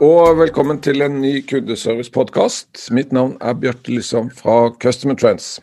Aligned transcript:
og 0.00 0.38
velkommen 0.38 0.78
til 0.80 1.02
en 1.04 1.18
ny 1.20 1.42
kundeservice-podkast. 1.44 2.88
Mitt 2.96 3.10
navn 3.12 3.34
er 3.44 3.52
Bjarte 3.60 3.92
Lysholm 3.92 4.30
fra 4.32 4.72
Customer 4.80 5.12
Trends. 5.14 5.60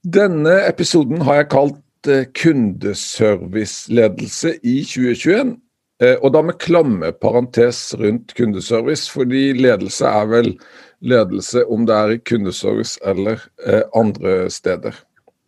Denne 0.00 0.64
episoden 0.64 1.20
har 1.26 1.34
jeg 1.42 1.48
kalt 1.52 2.08
eh, 2.08 2.24
kundeserviceledelse 2.40 4.54
i 4.64 4.80
2021. 4.88 5.60
eh, 6.00 6.16
Og 6.22 6.32
da 6.32 6.42
med 6.42 6.56
klamme 6.56 7.12
parentes 7.12 7.94
rundt 8.00 8.34
kundeservice, 8.38 9.10
fordi 9.12 9.52
ledelse 9.52 10.06
er 10.08 10.26
vel 10.32 10.58
ledelse 11.04 11.66
om 11.68 11.84
det 11.86 11.94
er 11.94 12.10
i 12.16 12.18
kundeservice 12.24 12.98
eller 13.04 13.36
eh, 13.66 13.82
andre 13.92 14.50
steder. 14.50 14.92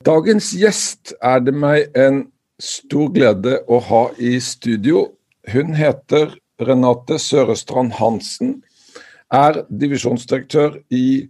Dagens 0.05 0.53
gjest 0.53 1.15
er 1.23 1.41
det 1.41 1.55
meg 1.57 1.89
en 1.97 2.29
stor 2.61 3.09
glede 3.09 3.65
å 3.69 3.79
ha 3.89 4.11
i 4.21 4.41
studio. 4.41 5.09
Hun 5.49 5.75
heter 5.75 6.42
Renate 6.61 7.19
Sørestrand 7.19 7.93
Hansen, 7.97 8.63
er 9.33 9.65
divisjonsdirektør 9.71 10.77
i 10.93 11.29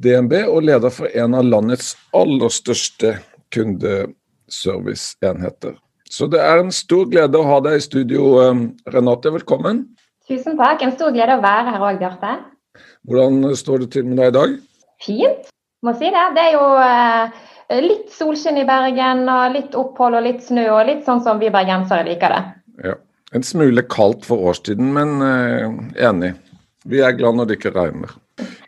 DNB 0.00 0.32
og 0.48 0.62
leder 0.66 0.90
for 0.90 1.06
en 1.12 1.34
av 1.36 1.44
landets 1.44 1.96
aller 2.16 2.48
største 2.52 3.18
kundeserviceenheter. 3.54 5.74
Så 6.10 6.26
det 6.30 6.40
er 6.40 6.58
en 6.60 6.72
stor 6.74 7.06
glede 7.10 7.38
å 7.38 7.44
ha 7.48 7.60
deg 7.64 7.74
i 7.78 7.84
studio, 7.84 8.40
eh, 8.42 8.54
Renate. 8.92 9.30
Velkommen. 9.34 9.76
Tusen 10.28 10.56
takk. 10.58 10.82
En 10.82 10.92
stor 10.96 11.10
glede 11.12 11.36
å 11.36 11.42
være 11.42 11.70
her 11.74 11.80
òg, 11.80 11.98
Bjarte. 12.00 12.38
Hvordan 13.08 13.56
står 13.56 13.78
det 13.84 13.90
til 13.92 14.04
med 14.08 14.16
deg 14.18 14.26
i 14.28 14.38
dag? 14.38 14.50
Fint, 15.04 15.42
må 15.84 15.90
si 15.98 16.08
det. 16.14 16.26
Det 16.36 16.44
er 16.44 16.52
jo 16.54 16.66
eh, 16.80 17.24
litt 17.84 18.08
solskinn 18.14 18.60
i 18.60 18.68
Bergen, 18.68 19.18
og 19.28 19.56
litt 19.56 19.72
opphold 19.78 20.14
og 20.18 20.26
litt 20.26 20.42
snø, 20.44 20.64
og 20.72 20.82
litt 20.88 21.04
sånn 21.08 21.22
som 21.24 21.36
vi 21.42 21.54
bergensere 21.54 22.04
liker 22.08 22.28
det. 22.34 22.42
Ja. 22.90 22.96
En 23.34 23.42
smule 23.42 23.82
kaldt 23.90 24.26
for 24.28 24.42
årstiden, 24.50 24.92
men 24.94 25.16
eh, 25.24 25.66
enig. 26.08 26.34
Vi 26.86 27.00
er 27.02 27.16
glad 27.16 27.38
når 27.38 27.48
det 27.48 27.58
ikke 27.58 27.74
regner. 27.74 28.12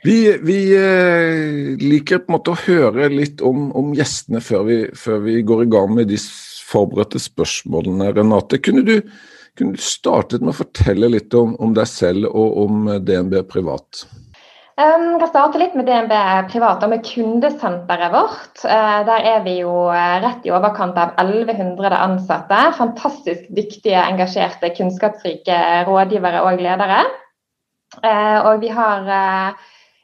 Vi, 0.07 0.19
vi 0.47 0.59
eh, 0.79 1.77
liker 1.81 2.23
på 2.23 2.31
en 2.31 2.37
måte 2.37 2.55
å 2.55 2.61
høre 2.67 3.09
litt 3.13 3.43
om, 3.45 3.71
om 3.77 3.95
gjestene 3.97 4.43
før 4.45 4.67
vi, 4.69 4.79
før 4.97 5.23
vi 5.27 5.41
går 5.47 5.65
i 5.65 5.71
gang 5.75 5.95
med 5.95 6.11
de 6.11 6.19
forberedte 6.67 7.21
spørsmålene. 7.23 8.13
Renate, 8.17 8.61
kunne 8.63 8.85
du, 8.87 8.95
kunne 9.59 9.79
du 9.79 9.83
startet 9.83 10.43
med 10.43 10.55
å 10.55 10.61
fortelle 10.63 11.11
litt 11.15 11.35
om, 11.39 11.55
om 11.63 11.75
deg 11.77 11.91
selv 11.91 12.31
og 12.31 12.63
om 12.67 12.89
DNB 13.07 13.41
privat? 13.51 14.07
Um, 14.77 15.15
jeg 15.15 15.21
kan 15.23 15.31
starte 15.31 15.61
litt 15.61 15.77
med 15.79 15.87
DNB 15.89 16.11
privat 16.51 16.83
og 16.85 16.91
med 16.93 17.05
kundesenteret 17.07 18.13
vårt. 18.13 18.61
Eh, 18.61 18.99
der 19.09 19.29
er 19.31 19.39
vi 19.47 19.55
jo 19.63 19.87
eh, 19.89 20.19
rett 20.21 20.45
i 20.45 20.53
overkant 20.53 20.99
av 21.01 21.15
1100 21.23 21.97
ansatte. 21.97 22.59
Fantastisk 22.77 23.47
dyktige, 23.57 24.03
engasjerte, 24.03 24.69
kunnskapsrike 24.77 25.57
rådgivere 25.89 26.45
og 26.45 26.61
ledere. 26.61 26.99
Eh, 28.03 28.37
og 28.43 28.61
vi 28.61 28.75
har 28.77 29.09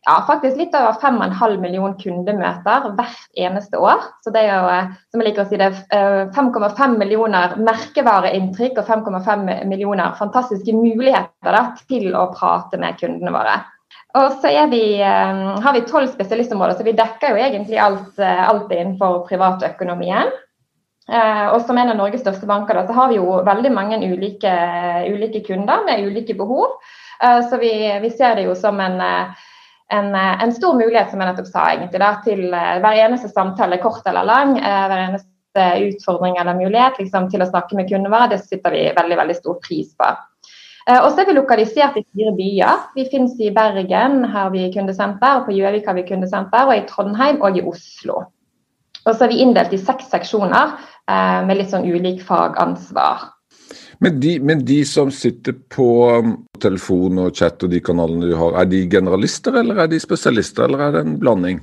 ja, 0.04 0.24
faktisk 0.26 0.56
litt 0.58 0.74
over 0.74 0.96
5,5 0.98 1.60
million 1.62 1.92
kundemøter 1.98 2.88
hvert 2.98 3.38
eneste 3.38 3.78
år. 3.78 4.02
Så 4.24 4.32
det 4.34 4.42
er 4.42 4.50
jo, 4.50 4.70
eh, 4.72 4.88
som 5.12 5.22
jeg 5.22 5.28
liker 5.28 5.44
å 5.44 5.50
si, 5.50 5.58
det 5.60 5.68
er 5.68 5.76
eh, 5.94 6.32
5,5 6.34 6.96
millioner 6.98 7.54
merkevareinntrykk 7.62 8.80
og 8.82 8.88
5,5 8.90 9.44
millioner 9.70 10.16
fantastiske 10.18 10.74
muligheter 10.74 11.54
da, 11.54 11.62
til 11.86 12.10
å 12.18 12.28
prate 12.34 12.80
med 12.82 12.98
kundene 12.98 13.34
våre. 13.34 13.60
Og 14.18 14.40
så 14.42 14.50
vi, 14.72 14.84
eh, 15.00 15.44
har 15.62 15.76
vi 15.76 15.84
tolv 15.86 16.10
spesialistområder, 16.10 16.80
så 16.80 16.88
vi 16.88 16.98
dekker 16.98 17.36
jo 17.36 17.44
egentlig 17.44 17.78
alt, 17.78 18.18
alt 18.18 18.74
innenfor 18.74 19.22
privatøkonomien. 19.30 20.34
Og 21.12 21.64
som 21.66 21.76
en 21.76 21.90
av 21.90 21.96
Norges 21.98 22.22
største 22.22 22.46
banker 22.46 22.78
da, 22.78 22.84
så 22.86 22.94
har 22.94 23.08
vi 23.10 23.16
jo 23.16 23.40
veldig 23.44 23.72
mange 23.74 23.96
ulike, 23.98 24.52
ulike 25.10 25.42
kunder 25.44 25.82
med 25.84 26.06
ulike 26.06 26.36
behov. 26.38 26.78
Eh, 27.22 27.48
så 27.48 27.56
vi, 27.56 27.98
vi 28.02 28.10
ser 28.10 28.36
det 28.38 28.46
jo 28.48 28.54
som 28.58 28.80
en, 28.82 29.00
en, 29.92 30.14
eh, 30.14 30.42
en 30.42 30.52
stor 30.52 30.74
mulighet, 30.74 31.10
som 31.10 31.20
jeg 31.20 31.28
nettopp 31.28 31.48
sa, 31.50 31.68
egentlig, 31.72 32.00
da, 32.00 32.10
til 32.24 32.42
eh, 32.48 32.74
hver 32.82 32.98
eneste 33.04 33.30
samtale, 33.30 33.80
kort 33.82 34.06
eller 34.08 34.26
lang, 34.28 34.56
eh, 34.58 34.84
hver 34.90 35.04
eneste 35.06 35.30
utfordring 35.86 36.38
eller 36.40 36.56
mulighet 36.56 36.96
liksom, 36.96 37.28
til 37.28 37.44
å 37.44 37.48
snakke 37.50 37.76
med 37.76 37.90
kundene 37.90 38.12
våre. 38.12 38.30
Det 38.32 38.38
sitter 38.40 38.72
vi 38.72 38.86
veldig, 38.96 39.18
veldig 39.20 39.36
stor 39.36 39.58
pris 39.60 39.90
på. 40.00 40.12
Og 40.96 41.10
så 41.12 41.20
er 41.22 41.28
vi 41.28 41.34
lokalisert 41.36 41.98
i 42.00 42.02
fire 42.02 42.32
byer. 42.34 42.86
Vi 42.96 43.04
finnes 43.12 43.36
i 43.38 43.52
Bergen, 43.54 44.24
har 44.32 44.48
vi 44.50 44.64
kundesenter, 44.74 45.36
og 45.36 45.44
på 45.46 45.54
Gjøvik 45.54 45.84
har 45.86 45.94
vi 45.94 46.06
kundesenter, 46.08 46.64
og 46.64 46.72
i 46.74 46.86
Trondheim 46.88 47.38
og 47.44 47.60
i 47.60 47.62
Oslo. 47.68 48.16
Og 49.04 49.12
så 49.12 49.28
er 49.28 49.30
vi 49.30 49.44
inndelt 49.44 49.76
i 49.76 49.78
seks 49.78 50.08
seksjoner 50.10 50.72
med 51.46 51.60
litt 51.60 51.70
sånn 51.70 51.86
ulik 51.86 52.24
fagansvar. 52.26 53.28
Men 54.02 54.20
de, 54.20 54.40
men 54.42 54.64
de 54.66 54.80
som 54.84 55.10
sitter 55.14 55.54
på 55.70 55.88
um, 56.10 56.32
telefon 56.62 57.20
og 57.22 57.36
chat 57.38 57.62
og 57.62 57.70
de 57.70 57.78
kanalene 57.84 58.32
du 58.32 58.34
har, 58.34 58.56
er 58.58 58.66
de 58.66 58.80
generalister 58.90 59.60
eller 59.60 59.84
er 59.84 59.92
de 59.92 60.00
spesialister, 60.02 60.66
eller 60.66 60.88
er 60.88 60.96
det 60.96 61.02
en 61.06 61.20
blanding? 61.22 61.60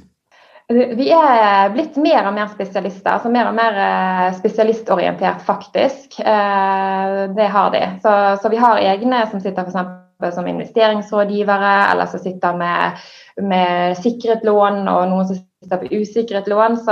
Vi 0.70 1.08
er 1.12 1.72
blitt 1.74 1.98
mer 1.98 2.30
og 2.30 2.36
mer 2.38 2.48
spesialister, 2.54 3.10
altså 3.16 3.32
mer 3.34 3.50
og 3.50 3.56
mer 3.58 3.80
eh, 3.82 4.26
spesialistorientert 4.38 5.42
faktisk. 5.42 6.20
Eh, 6.22 7.16
Det 7.36 7.48
har 7.56 7.72
de. 7.74 7.82
Så, 8.04 8.14
så 8.44 8.52
vi 8.54 8.62
har 8.62 8.78
egne 8.78 9.24
som 9.32 9.42
sitter 9.42 9.66
eksempel 9.66 10.32
som 10.36 10.48
investeringsrådgivere, 10.48 11.74
eller 11.92 12.06
som 12.06 12.22
sitter 12.22 12.56
med, 12.62 13.02
med 13.42 13.98
sikret 13.98 14.46
lån, 14.46 14.84
og 14.88 15.10
noen 15.10 15.28
som 15.28 15.42
på 15.70 15.88
usikret 15.92 16.48
lån. 16.48 16.78
Så, 16.78 16.92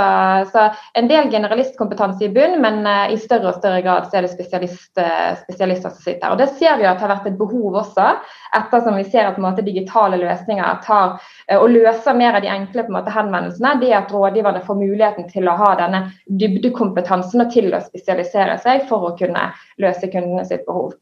så 0.52 0.70
en 0.94 1.08
del 1.08 1.30
generalistkompetanse 1.30 2.24
i 2.24 2.28
bunn, 2.28 2.60
men 2.60 2.86
eh, 2.86 3.14
i 3.14 3.18
større 3.18 3.52
og 3.52 3.60
større 3.60 3.80
grad 3.82 4.08
så 4.08 4.18
er 4.18 4.26
det 4.26 4.32
spesialist, 4.32 4.90
eh, 5.00 5.38
spesialister 5.44 5.94
som 5.94 6.04
sitter. 6.04 6.30
Og 6.30 6.38
Det 6.38 6.48
ser 6.58 6.76
vi 6.76 6.88
at 6.88 7.00
har 7.00 7.12
vært 7.14 7.30
et 7.30 7.38
behov 7.38 7.78
også, 7.80 8.10
ettersom 8.58 8.98
vi 9.00 9.06
ser 9.08 9.30
at 9.30 9.40
måte, 9.40 9.64
digitale 9.64 10.20
løsninger 10.20 10.82
tar 10.84 11.16
eh, 11.48 11.56
og 11.56 11.70
løser 11.72 12.16
mer 12.18 12.36
av 12.36 12.44
de 12.44 12.52
enkle 12.52 12.84
måte, 12.92 13.14
henvendelsene. 13.14 13.78
Det 13.80 13.92
at 13.96 14.12
rådgiverne 14.12 14.64
får 14.66 14.80
muligheten 14.82 15.30
til 15.32 15.48
å 15.48 15.56
ha 15.58 15.74
denne 15.80 16.04
dybdekompetansen 16.28 17.46
og 17.46 17.52
til 17.54 17.72
å 17.72 17.82
spesialisere 17.84 18.58
seg 18.64 18.84
for 18.90 19.10
å 19.10 19.14
kunne 19.18 19.48
løse 19.80 20.12
kundene 20.12 20.44
sitt 20.48 20.66
behov. 20.68 20.92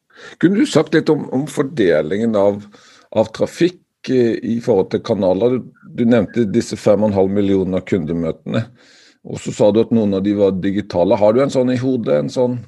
Kunne 0.41 0.63
du 0.63 0.71
sagt 0.71 0.95
litt 0.95 1.11
om, 1.13 1.27
om 1.35 1.45
fordelingen 1.51 2.39
av, 2.39 2.63
av 3.11 3.35
trafikk 3.37 3.83
i 4.11 4.59
forhold 4.65 4.91
til 4.93 5.03
kanaler? 5.07 5.59
Du, 5.97 6.05
nevnte 6.05 6.47
disse 6.53 6.77
5,5 6.77 7.33
millioner 7.33 7.81
kundemøtene. 7.87 8.67
Og 9.27 9.41
så 9.43 9.53
sa 9.55 9.73
du 9.75 9.81
at 9.83 9.95
noen 9.95 10.15
av 10.15 10.23
de 10.23 10.37
var 10.39 10.55
digitale. 10.63 11.19
Har 11.19 11.35
du 11.35 11.43
en 11.43 11.51
sånn 11.51 11.73
i 11.75 11.81
hodet, 11.81 12.21
en 12.21 12.31
sånn 12.31 12.61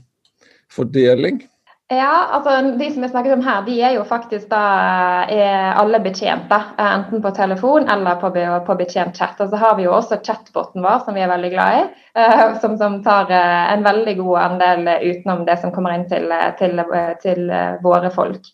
fordeling? 0.75 1.43
Ja, 1.89 2.29
altså 2.37 2.75
De 2.77 2.91
som 2.93 3.05
jeg 3.05 3.13
snakket 3.15 3.33
om 3.39 3.45
her, 3.47 3.63
de 3.65 3.79
er 3.81 3.95
jo 3.97 4.03
faktisk 4.05 4.51
da 4.51 4.61
er 5.33 5.71
alle 5.81 6.03
betjent. 6.05 6.51
Enten 6.77 7.23
på 7.25 7.31
telefon 7.33 7.89
eller 7.89 8.19
på, 8.21 8.29
på 8.67 8.77
betjent 8.77 9.17
chat. 9.17 9.41
Og 9.41 9.49
så 9.49 9.61
har 9.63 9.79
vi 9.79 9.87
jo 9.87 9.95
også 9.97 10.19
chatboten 10.21 10.85
vår, 10.85 11.01
som 11.07 11.17
vi 11.17 11.25
er 11.25 11.33
veldig 11.33 11.53
glad 11.55 11.79
i. 11.79 11.87
eh, 12.21 12.45
Som, 12.61 12.77
som 12.77 13.01
tar 13.07 13.33
eh, 13.33 13.73
en 13.73 13.87
veldig 13.87 14.17
god 14.21 14.39
andel 14.43 14.85
eh, 14.89 15.07
utenom 15.15 15.47
det 15.49 15.57
som 15.63 15.73
kommer 15.73 15.97
inn 15.97 16.05
til, 16.11 16.29
eh, 16.29 16.51
til, 16.61 16.77
eh, 16.85 17.15
til 17.25 17.49
eh, 17.49 17.81
våre 17.85 18.13
folk. 18.13 18.53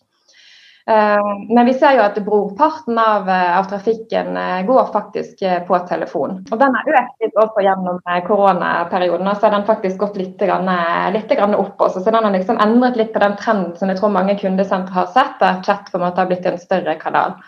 Eh, 0.89 1.55
Men 1.55 1.65
vi 1.65 1.73
ser 1.73 1.95
jo 1.97 2.03
at 2.05 2.17
brorparten 2.25 2.99
av, 2.99 3.29
eh, 3.29 3.57
av 3.57 3.63
trafikken 3.63 4.37
eh, 4.37 4.65
går 4.65 4.91
faktisk 4.93 5.41
på 5.67 5.79
telefon. 5.89 6.45
Og 6.51 6.59
den 6.61 6.77
har 6.77 6.91
økt 6.99 7.25
litt 7.25 7.39
også 7.41 7.65
gjennom 7.65 7.99
koronaperioden. 8.27 9.27
Og 9.27 9.37
så 9.37 9.47
har 9.47 9.55
den 9.57 9.65
faktisk 9.65 9.97
gått 10.03 10.19
litt, 10.21 10.37
grann, 10.37 10.69
litt 11.13 11.29
grann 11.29 11.57
opp 11.57 11.81
også. 11.81 12.03
Så 12.03 12.13
den 12.13 12.23
har 12.23 12.37
liksom 12.37 12.61
endret 12.61 13.01
litt 13.01 13.13
på 13.13 13.23
den 13.23 13.37
trenden 13.41 13.73
som 13.79 13.89
jeg 13.89 13.97
tror 13.99 14.13
mange 14.13 14.37
kundesentre 14.37 14.93
har 14.93 15.09
sett, 15.15 15.39
der 15.41 15.61
chat 15.65 15.89
på 15.91 15.97
en 15.97 16.05
måte 16.05 16.21
har 16.21 16.29
blitt 16.29 16.45
en 16.45 16.61
større 16.61 16.95
kanal. 17.01 17.39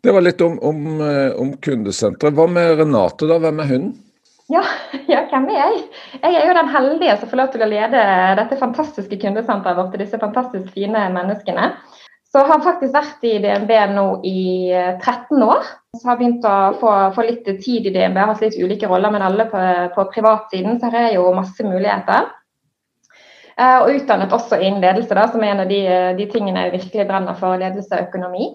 Det 0.00 0.14
var 0.14 0.22
litt 0.22 0.40
om, 0.40 0.54
om, 0.62 0.84
om 1.36 1.56
kundesenteret. 1.58 2.36
Hva 2.38 2.46
med 2.46 2.78
Renate, 2.78 3.26
da? 3.26 3.40
Hvem 3.42 3.64
er 3.64 3.72
hun? 3.74 3.88
Ja, 4.48 4.62
ja, 5.12 5.26
hvem 5.28 5.50
er 5.50 5.58
jeg? 5.64 5.82
Jeg 6.22 6.38
er 6.38 6.46
jo 6.46 6.58
den 6.62 6.70
heldige 6.72 7.18
som 7.18 7.30
får 7.32 7.42
lov 7.42 7.50
til 7.52 7.66
å 7.66 7.72
lede 7.74 8.06
dette 8.38 8.62
fantastiske 8.62 9.18
kundesenteret 9.18 9.76
vårt 9.76 9.90
til 9.96 10.06
disse 10.06 10.22
fantastisk 10.22 10.70
fine 10.78 11.08
menneskene. 11.18 11.72
Så 12.32 12.42
har 12.44 12.60
faktisk 12.60 12.92
vært 12.92 13.22
i 13.24 13.38
DNB 13.40 13.70
nå 13.94 14.06
i 14.28 14.40
eh, 14.76 14.98
13 15.00 15.42
år. 15.42 15.62
Så 15.96 16.10
har 16.10 16.18
begynt 16.20 16.44
å 16.44 16.56
få, 16.80 16.90
få 17.14 17.24
litt 17.24 17.46
tid 17.48 17.88
i 17.88 17.92
DNB, 17.94 18.18
har 18.20 18.34
hatt 18.34 18.44
litt 18.44 18.58
ulike 18.60 18.90
roller, 18.90 19.14
men 19.14 19.24
alle 19.24 19.46
på, 19.48 19.62
på 19.94 20.04
privatsiden. 20.12 20.76
Så 20.80 20.90
her 20.92 21.06
er 21.06 21.16
jo 21.16 21.32
masse 21.36 21.64
muligheter. 21.64 22.28
Eh, 23.56 23.78
Og 23.80 23.94
utdannet 23.96 24.36
også 24.36 24.60
innen 24.60 24.84
ledelse, 24.84 25.16
da, 25.16 25.24
som 25.32 25.42
er 25.42 25.54
en 25.54 25.64
av 25.64 25.72
de, 25.72 25.80
de 26.20 26.28
tingene 26.28 26.66
jeg 26.66 26.76
virkelig 26.76 27.08
brenner 27.08 27.40
for, 27.40 27.56
ledelse 27.56 27.96
og 27.96 28.10
økonomi. 28.10 28.52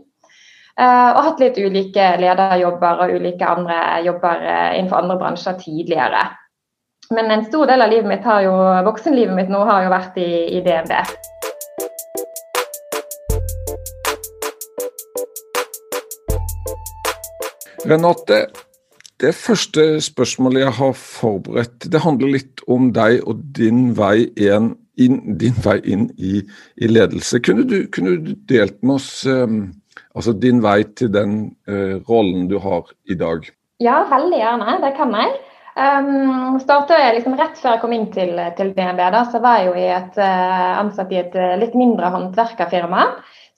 og 0.73 1.19
hatt 1.25 1.41
litt 1.41 1.57
ulike 1.61 2.05
lederjobber 2.17 3.03
og 3.03 3.11
ulike 3.13 3.45
andre 3.45 3.75
jobber 4.05 4.39
innenfor 4.73 5.03
andre 5.03 5.17
bransjer 5.21 5.59
tidligere. 5.59 6.23
Men 7.13 7.29
en 7.31 7.45
stor 7.45 7.67
del 7.69 7.81
av 7.81 7.91
livet 7.91 8.09
mitt 8.09 8.25
har 8.25 8.41
jo, 8.41 8.55
voksenlivet 8.87 9.35
mitt 9.37 9.53
nå 9.53 9.61
har 9.69 9.83
jo 9.85 9.93
vært 9.93 10.17
i, 10.17 10.31
i 10.57 10.63
DNB. 10.65 10.93
Renate, 17.83 18.45
det 19.19 19.33
første 19.35 19.83
spørsmålet 20.03 20.63
jeg 20.63 20.73
har 20.77 20.93
forberedt, 20.95 21.87
det 21.91 22.01
handler 22.03 22.31
litt 22.37 22.63
om 22.71 22.91
deg 22.95 23.21
og 23.27 23.41
din 23.57 23.89
vei 23.97 24.29
inn, 24.39 24.73
din 25.39 25.57
vei 25.65 25.77
inn 25.83 26.05
i, 26.15 26.41
i, 26.79 26.87
ledelse. 26.87 27.41
Kunne 27.43 27.65
du, 27.67 27.81
kunne 27.91 28.15
du, 28.23 28.33
delt 28.49 28.79
med 28.81 28.95
oss 29.01 29.25
um, 29.27 29.65
altså 30.15 30.35
din 30.37 30.63
vei 30.63 30.81
til 30.95 31.11
den 31.11 31.35
uh, 31.67 31.99
rollen 32.07 32.47
du 32.51 32.55
har 32.63 32.87
i 33.03 33.19
dag? 33.19 33.49
Ja, 33.83 34.03
veldig 34.11 34.39
gjerne. 34.39 34.79
Det 34.85 34.93
kan 34.95 35.15
jeg. 35.19 35.35
Um, 35.73 36.59
jeg 36.61 37.15
liksom 37.17 37.35
Rett 37.39 37.57
før 37.57 37.75
jeg 37.75 37.81
kom 37.81 37.95
inn 37.95 38.09
til, 38.13 38.37
til 38.55 38.75
DNB, 38.77 39.01
da, 39.11 39.23
så 39.27 39.41
var 39.43 39.59
jeg 39.59 39.71
jo 39.71 39.77
i 39.81 39.87
et, 39.91 40.19
uh, 40.21 40.73
ansatt 40.83 41.11
i 41.11 41.19
et 41.19 41.35
uh, 41.35 41.55
litt 41.59 41.75
mindre 41.75 42.13
håndverkerfirma 42.13 43.07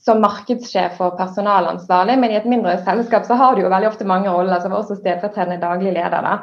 som 0.05 0.21
markedssjef 0.21 0.99
og 1.01 1.17
personalansvarlig. 1.17 2.17
Men 2.21 2.33
i 2.33 2.37
et 2.37 2.47
mindre 2.49 2.77
selskap 2.85 3.25
så 3.25 3.37
har 3.39 3.55
du 3.55 3.63
jo 3.63 3.71
veldig 3.73 3.89
ofte 3.89 4.07
mange 4.07 4.31
roller, 4.31 4.59
som 4.61 4.73
var 4.73 4.83
også 4.83 4.99
stedfortredende 4.99 5.61
daglig 5.63 5.95
leder. 5.95 6.21
da. 6.21 6.35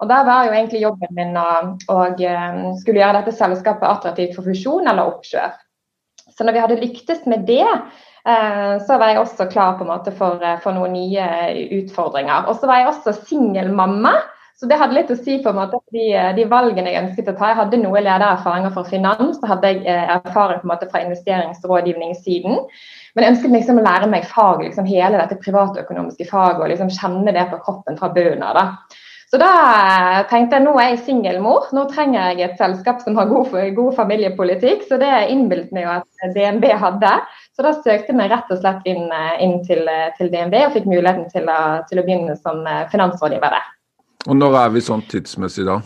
Og 0.00 0.08
Der 0.08 0.24
var 0.24 0.46
jo 0.46 0.54
egentlig 0.56 0.82
jobben 0.82 1.16
min 1.16 1.36
å, 1.36 1.48
å 1.92 1.98
um, 2.16 2.60
skulle 2.80 3.02
gjøre 3.02 3.20
dette 3.20 3.36
selskapet 3.36 3.88
attraktivt 3.88 4.38
for 4.38 4.48
fusjon 4.48 4.88
eller 4.88 5.12
oppkjøp. 5.12 5.60
Så 6.30 6.46
når 6.46 6.56
vi 6.56 6.62
hadde 6.64 6.80
lyktes 6.80 7.26
med 7.28 7.44
det, 7.48 7.66
uh, 7.68 8.80
så 8.86 8.96
var 8.96 9.12
jeg 9.12 9.20
også 9.20 9.50
klar 9.52 9.76
på 9.76 9.84
en 9.84 9.92
måte 9.92 10.14
for, 10.16 10.40
for 10.64 10.76
noen 10.76 10.96
nye 10.96 11.26
utfordringer. 11.82 12.48
Og 12.48 12.56
så 12.56 12.70
var 12.70 12.80
jeg 12.80 12.92
også 12.94 13.18
singel 13.20 13.68
mamma. 13.76 14.16
Så 14.60 14.68
det 14.68 14.76
hadde 14.76 14.92
litt 14.92 15.08
å 15.08 15.14
si 15.16 15.38
på 15.40 15.48
en 15.48 15.56
måte 15.56 15.78
de, 15.88 16.10
de, 16.36 16.44
valgene 16.44 16.90
jeg 16.92 17.00
ønsket 17.00 17.30
å 17.30 17.32
ta. 17.38 17.48
Jeg 17.48 17.56
hadde 17.62 17.78
noe 17.80 18.02
ledererfaringer 18.04 18.74
fra 18.74 18.82
finans, 18.84 19.38
så 19.40 19.48
hadde 19.54 19.70
jeg 19.70 19.86
eh, 19.88 20.10
erfaring 20.18 20.60
på 20.60 20.68
en 20.68 20.72
måte 20.74 20.88
fra 20.90 21.00
investeringsrådgivningssiden. 21.00 22.58
Men 23.16 23.24
jeg 23.24 23.34
ønsket 23.34 23.54
liksom 23.56 23.80
å 23.80 23.84
lære 23.86 24.10
meg 24.12 24.26
fag, 24.28 24.60
liksom 24.66 24.90
hele 24.90 25.16
dette 25.16 25.38
privatøkonomiske 25.40 26.28
faget 26.28 26.60
og 26.60 26.68
liksom 26.74 26.92
kjenne 26.92 27.32
det 27.38 27.46
på 27.48 27.62
kroppen 27.64 27.96
fra 27.96 28.12
bunnen 28.12 28.44
av. 28.50 28.60
Så 29.32 29.40
da 29.40 29.48
eh, 29.78 30.20
tenkte 30.28 30.58
jeg 30.58 30.66
nå 30.66 30.76
er 30.76 30.90
jeg 30.90 31.02
singelmor, 31.08 31.72
nå 31.72 31.86
trenger 31.94 32.34
jeg 32.34 32.50
et 32.50 32.60
selskap 32.60 33.00
som 33.00 33.16
har 33.16 33.32
god, 33.32 33.56
god 33.80 33.96
familiepolitikk. 33.96 34.84
Så 34.92 35.00
det 35.00 35.24
innbilte 35.32 35.72
meg 35.72 35.88
jo 35.88 35.96
at 35.96 36.30
DNB 36.36 36.68
hadde. 36.84 37.16
Så 37.56 37.64
da 37.64 37.78
søkte 37.80 38.12
jeg 38.12 38.36
rett 38.36 38.52
og 38.52 38.60
slett 38.60 38.92
inn, 38.92 39.06
eh, 39.08 39.34
inn 39.40 39.62
til, 39.64 39.88
til, 40.20 40.28
DNB 40.36 40.60
og 40.66 40.76
fikk 40.76 40.92
muligheten 40.92 41.30
til 41.32 41.48
å, 41.48 41.60
til 41.88 42.04
å 42.04 42.10
begynne 42.10 42.36
som 42.44 42.66
finansrådgiver 42.92 43.56
der. 43.56 43.76
Og 44.28 44.36
når 44.36 44.58
er 44.64 44.74
vi 44.74 44.84
sånn 44.84 45.06
tidsmessig 45.08 45.64
da? 45.68 45.80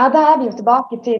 Ja, 0.00 0.08
Da 0.08 0.20
er 0.32 0.38
vi 0.40 0.46
jo 0.48 0.52
tilbake 0.56 0.96
til 1.04 1.18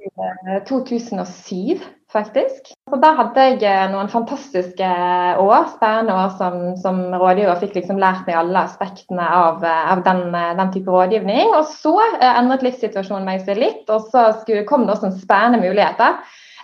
2007, 0.69 1.73
eh, 1.75 1.81
faktisk. 2.13 2.71
Så 2.89 3.01
Da 3.03 3.11
hadde 3.19 3.45
jeg 3.45 3.63
eh, 3.63 3.91
noen 3.93 4.09
fantastiske 4.09 4.87
eh, 4.87 5.41
år, 5.41 5.67
spennende 5.75 6.15
år 6.17 6.31
som, 6.39 6.77
som 6.81 7.01
rådgiver. 7.13 7.61
Fikk 7.61 7.77
liksom 7.77 8.01
lært 8.01 8.27
meg 8.27 8.39
alle 8.41 8.65
aspektene 8.65 9.27
av, 9.27 9.65
av 9.65 10.05
den, 10.07 10.33
den, 10.33 10.73
type 10.73 10.89
rådgivning. 10.89 11.53
Og 11.59 11.69
så 11.69 11.97
endret 12.21 12.65
livssituasjonen 12.65 13.29
meg 13.29 13.45
seg 13.45 13.61
litt, 13.61 13.85
og 13.89 14.09
så 14.13 14.31
skulle, 14.41 14.65
kom 14.69 14.87
det 14.87 14.97
også 14.97 15.11
en 15.11 15.19
spennende 15.19 15.61
muligheter. 15.61 16.21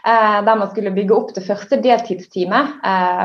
Der 0.07 0.55
man 0.55 0.69
skulle 0.71 0.93
bygge 0.95 1.15
opp 1.17 1.33
det 1.35 1.43
første 1.43 1.81
deltidsteamet 1.83 2.77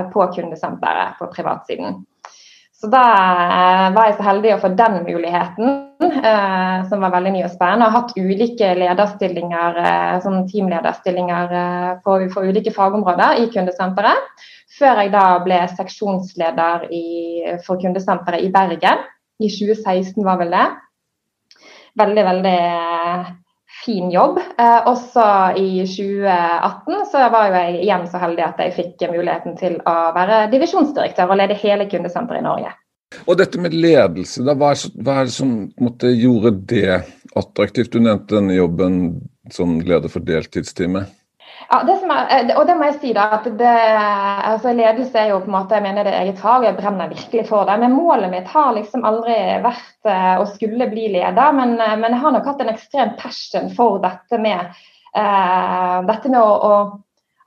på 0.10 0.24
kundesenteret 0.34 1.20
på 1.20 1.28
privatsiden. 1.30 2.00
Så 2.82 2.90
da 2.90 3.02
eh, 3.06 3.88
var 3.94 4.08
jeg 4.08 4.16
så 4.18 4.24
heldig 4.26 4.56
å 4.56 4.62
få 4.64 4.72
den 4.74 4.96
muligheten, 5.06 5.74
eh, 6.02 6.78
som 6.90 7.04
var 7.04 7.12
veldig 7.14 7.34
ny 7.36 7.44
og 7.46 7.52
spennende. 7.54 7.86
Jeg 7.86 7.94
har 7.94 8.00
hatt 8.00 8.16
ulike 8.18 8.70
lederstillinger, 8.80 9.78
eh, 9.84 10.16
sånn 10.24 10.48
teamlederstillinger 10.50 11.54
på, 12.02 12.16
for 12.34 12.50
ulike 12.50 12.74
fagområder 12.74 13.44
i 13.44 13.46
kundesenteret. 13.54 14.48
Før 14.80 15.04
jeg 15.04 15.14
da 15.14 15.26
ble 15.46 15.60
seksjonsleder 15.76 16.88
i, 16.90 17.06
for 17.68 17.78
kundesenteret 17.84 18.48
i 18.48 18.50
Bergen. 18.56 19.06
I 19.42 19.52
2016 19.52 20.26
var 20.26 20.42
vel 20.42 20.58
det. 20.58 20.66
Veldig, 22.02 22.26
veldig 22.32 22.58
fin 23.86 24.12
jobb. 24.14 24.38
Eh, 24.58 24.88
også 24.90 25.26
i 25.58 25.84
2018 25.88 27.06
så 27.12 27.26
var 27.34 27.56
jeg 27.56 27.82
igjen 27.82 28.08
så 28.12 28.22
heldig 28.22 28.46
at 28.46 28.62
jeg 28.62 28.76
fikk 28.78 29.08
muligheten 29.12 29.58
til 29.60 29.80
å 29.90 29.96
være 30.16 30.46
divisjonsdirektør 30.54 31.34
og 31.34 31.42
lede 31.42 31.60
hele 31.62 31.90
kundesenteret 31.92 32.44
i 32.44 32.48
Norge. 32.48 32.74
Og 33.28 33.36
dette 33.40 33.60
med 33.60 33.76
ledelse, 33.76 34.44
da, 34.48 34.56
hva, 34.56 34.72
er, 34.72 35.26
det 35.26 35.34
som 35.36 35.56
måtte, 35.84 36.14
gjorde 36.16 36.54
det 36.72 37.02
attraktivt? 37.38 37.92
Du 37.92 38.00
nevnte 38.00 38.38
denne 38.38 38.56
jobben 38.56 39.02
som 39.52 39.80
leder 39.84 40.12
for 40.12 40.24
deltidsteamet. 40.24 41.12
Ja, 41.72 41.78
det 41.88 41.94
er, 42.04 42.32
eh, 42.36 42.50
og 42.60 42.66
det 42.68 42.74
må 42.76 42.88
jeg 42.90 42.98
si 43.00 43.14
da, 43.16 43.30
at 43.38 43.46
det, 43.56 43.76
altså 44.52 44.74
Ledelse 44.76 45.16
er 45.22 45.30
jo 45.32 45.38
på 45.40 45.48
en 45.48 45.54
måte, 45.54 45.78
jeg 45.78 45.86
mener 45.86 46.04
det 46.04 46.12
er 46.12 46.26
eget 46.26 46.42
fag, 46.44 46.66
jeg 46.68 46.76
brenner 46.76 47.08
virkelig 47.08 47.46
for 47.48 47.70
det. 47.70 47.78
Men 47.80 47.96
målet 47.96 48.28
mitt 48.34 48.50
har 48.52 48.74
liksom 48.76 49.06
aldri 49.08 49.38
vært 49.64 50.10
uh, 50.10 50.42
å 50.42 50.50
skulle 50.52 50.90
bli 50.92 51.08
leder. 51.14 51.56
Men, 51.56 51.78
uh, 51.80 51.94
men, 51.96 52.10
jeg 52.12 52.24
har 52.26 52.36
nok 52.36 52.50
hatt 52.52 52.66
en 52.66 52.74
ekstrem 52.74 53.16
passion 53.22 53.72
for 53.78 54.02
dette 54.04 54.42
med, 54.44 54.84
uh, 55.16 56.04
dette 56.12 56.34
med 56.34 56.42
å, 56.42 56.52
å 56.52 56.74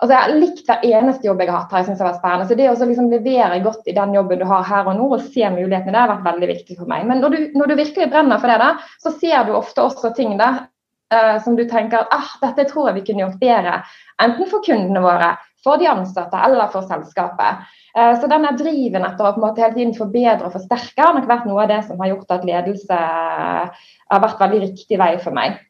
Altså, 0.03 0.11
Jeg 0.11 0.21
har 0.25 0.33
likt 0.41 0.67
hver 0.69 0.83
eneste 0.85 1.29
jobb 1.29 1.39
jeg 1.41 1.49
har 1.49 1.61
hatt 1.63 1.71
her. 1.73 1.79
jeg 1.79 1.87
synes 1.87 2.01
det 2.01 2.05
har 2.05 2.09
vært 2.11 2.19
spennende. 2.19 2.47
Så 2.49 2.57
Det 2.59 2.65
å 2.69 2.89
liksom 2.89 3.13
levere 3.13 3.61
godt 3.63 3.87
i 3.89 3.95
den 3.97 4.17
jobben 4.17 4.41
du 4.41 4.45
har 4.51 4.65
her 4.67 4.89
og 4.91 4.99
nå, 4.99 5.07
og 5.15 5.23
se 5.23 5.47
mulighetene, 5.55 5.93
det 5.95 6.01
har 6.01 6.11
vært 6.11 6.27
veldig 6.27 6.49
viktig 6.51 6.77
for 6.81 6.91
meg. 6.91 7.07
Men 7.09 7.23
når 7.23 7.31
du, 7.31 7.39
når 7.55 7.71
du 7.71 7.75
virkelig 7.79 8.09
brenner 8.11 8.43
for 8.43 8.51
det, 8.51 8.59
da, 8.61 8.73
så 9.01 9.15
ser 9.15 9.47
du 9.47 9.55
ofte 9.55 9.87
også 9.87 10.11
ting 10.19 10.35
der 10.41 10.65
uh, 11.13 11.37
som 11.45 11.59
du 11.59 11.65
tenker 11.69 12.05
at 12.05 12.15
ah, 12.15 12.31
dette 12.47 12.69
tror 12.71 12.89
jeg 12.89 13.01
vi 13.01 13.07
kunne 13.11 13.27
gjort 13.27 13.43
bedre. 13.43 13.81
Enten 14.23 14.49
for 14.49 14.65
kundene 14.65 15.03
våre, 15.05 15.35
for 15.65 15.81
de 15.81 15.89
ansatte 15.91 16.39
eller 16.47 16.71
for 16.73 16.87
selskapet. 16.89 17.65
Eh, 17.97 18.15
så 18.21 18.29
denne 18.31 18.53
driven 18.59 19.07
etter 19.07 19.27
å 19.27 19.33
på 19.35 19.41
en 19.41 19.47
måte 19.47 19.63
hele 19.65 19.77
tiden 19.77 19.95
forbedre 19.97 20.49
og 20.49 20.57
forsterke 20.57 21.03
har 21.03 21.15
nok 21.17 21.29
vært 21.31 21.47
noe 21.49 21.63
av 21.65 21.71
det 21.71 21.81
som 21.87 22.01
har 22.03 22.13
gjort 22.13 22.35
at 22.37 22.47
ledelse 22.49 22.99
eh, 22.99 23.85
har 24.13 24.25
vært 24.27 24.43
veldig 24.43 24.61
riktig 24.67 25.01
vei 25.01 25.13
for 25.23 25.37
meg. 25.37 25.61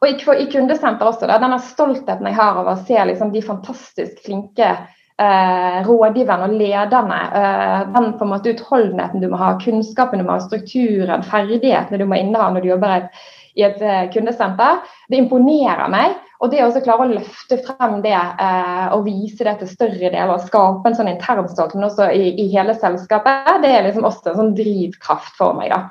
Og 0.00 0.08
i, 0.08 0.14
i 0.16 0.48
kundesenter 0.52 1.06
også, 1.06 1.28
da, 1.28 1.40
denne 1.42 1.60
stoltheten 1.62 2.28
jeg 2.28 2.38
har 2.38 2.58
over 2.60 2.74
å 2.74 2.82
se 2.88 2.96
liksom, 3.10 3.32
de 3.34 3.44
fantastisk 3.44 4.22
flinke 4.24 4.68
eh, 4.72 5.80
rådgiverne 5.86 6.48
og 6.48 6.56
lederne. 6.60 7.20
Eh, 7.40 7.76
den 7.94 8.14
på 8.16 8.26
en 8.26 8.32
måte 8.32 8.54
utholdenheten 8.54 9.22
du 9.22 9.28
må 9.32 9.40
ha, 9.40 9.52
kunnskapen 9.60 10.22
du 10.22 10.26
må 10.26 10.34
ha, 10.34 10.44
strukturen, 10.44 11.26
ferdighetene 11.30 12.00
du 12.00 12.08
må 12.08 12.18
inneha 12.20 12.48
når 12.50 12.64
du 12.64 12.72
jobber 12.72 12.96
i 12.96 13.02
et, 13.04 13.22
i 13.58 13.64
et 13.66 13.80
kundesenter. 14.14 14.82
Det 15.10 15.20
imponerer 15.20 15.88
meg. 15.92 16.18
Og 16.40 16.48
det 16.52 16.62
å 16.64 16.72
klare 16.80 17.04
å 17.04 17.10
løfte 17.10 17.58
frem 17.66 17.98
det 18.04 18.16
eh, 18.16 18.86
og 18.96 19.04
vise 19.04 19.44
det 19.44 19.58
til 19.60 19.68
større 19.68 19.98
deler, 20.00 20.32
og 20.32 20.46
skape 20.46 20.88
en 20.88 20.96
sånn 20.96 21.10
internstolt, 21.12 21.74
men 21.76 21.90
også 21.90 22.08
i, 22.16 22.30
i, 22.32 22.46
hele 22.54 22.72
selskapet, 22.80 23.60
det 23.60 23.72
er 23.74 23.84
liksom 23.84 24.08
også 24.08 24.32
en 24.32 24.38
sånn 24.38 24.54
drivkraft 24.56 25.36
for 25.36 25.58
meg. 25.58 25.74
da. 25.74 25.82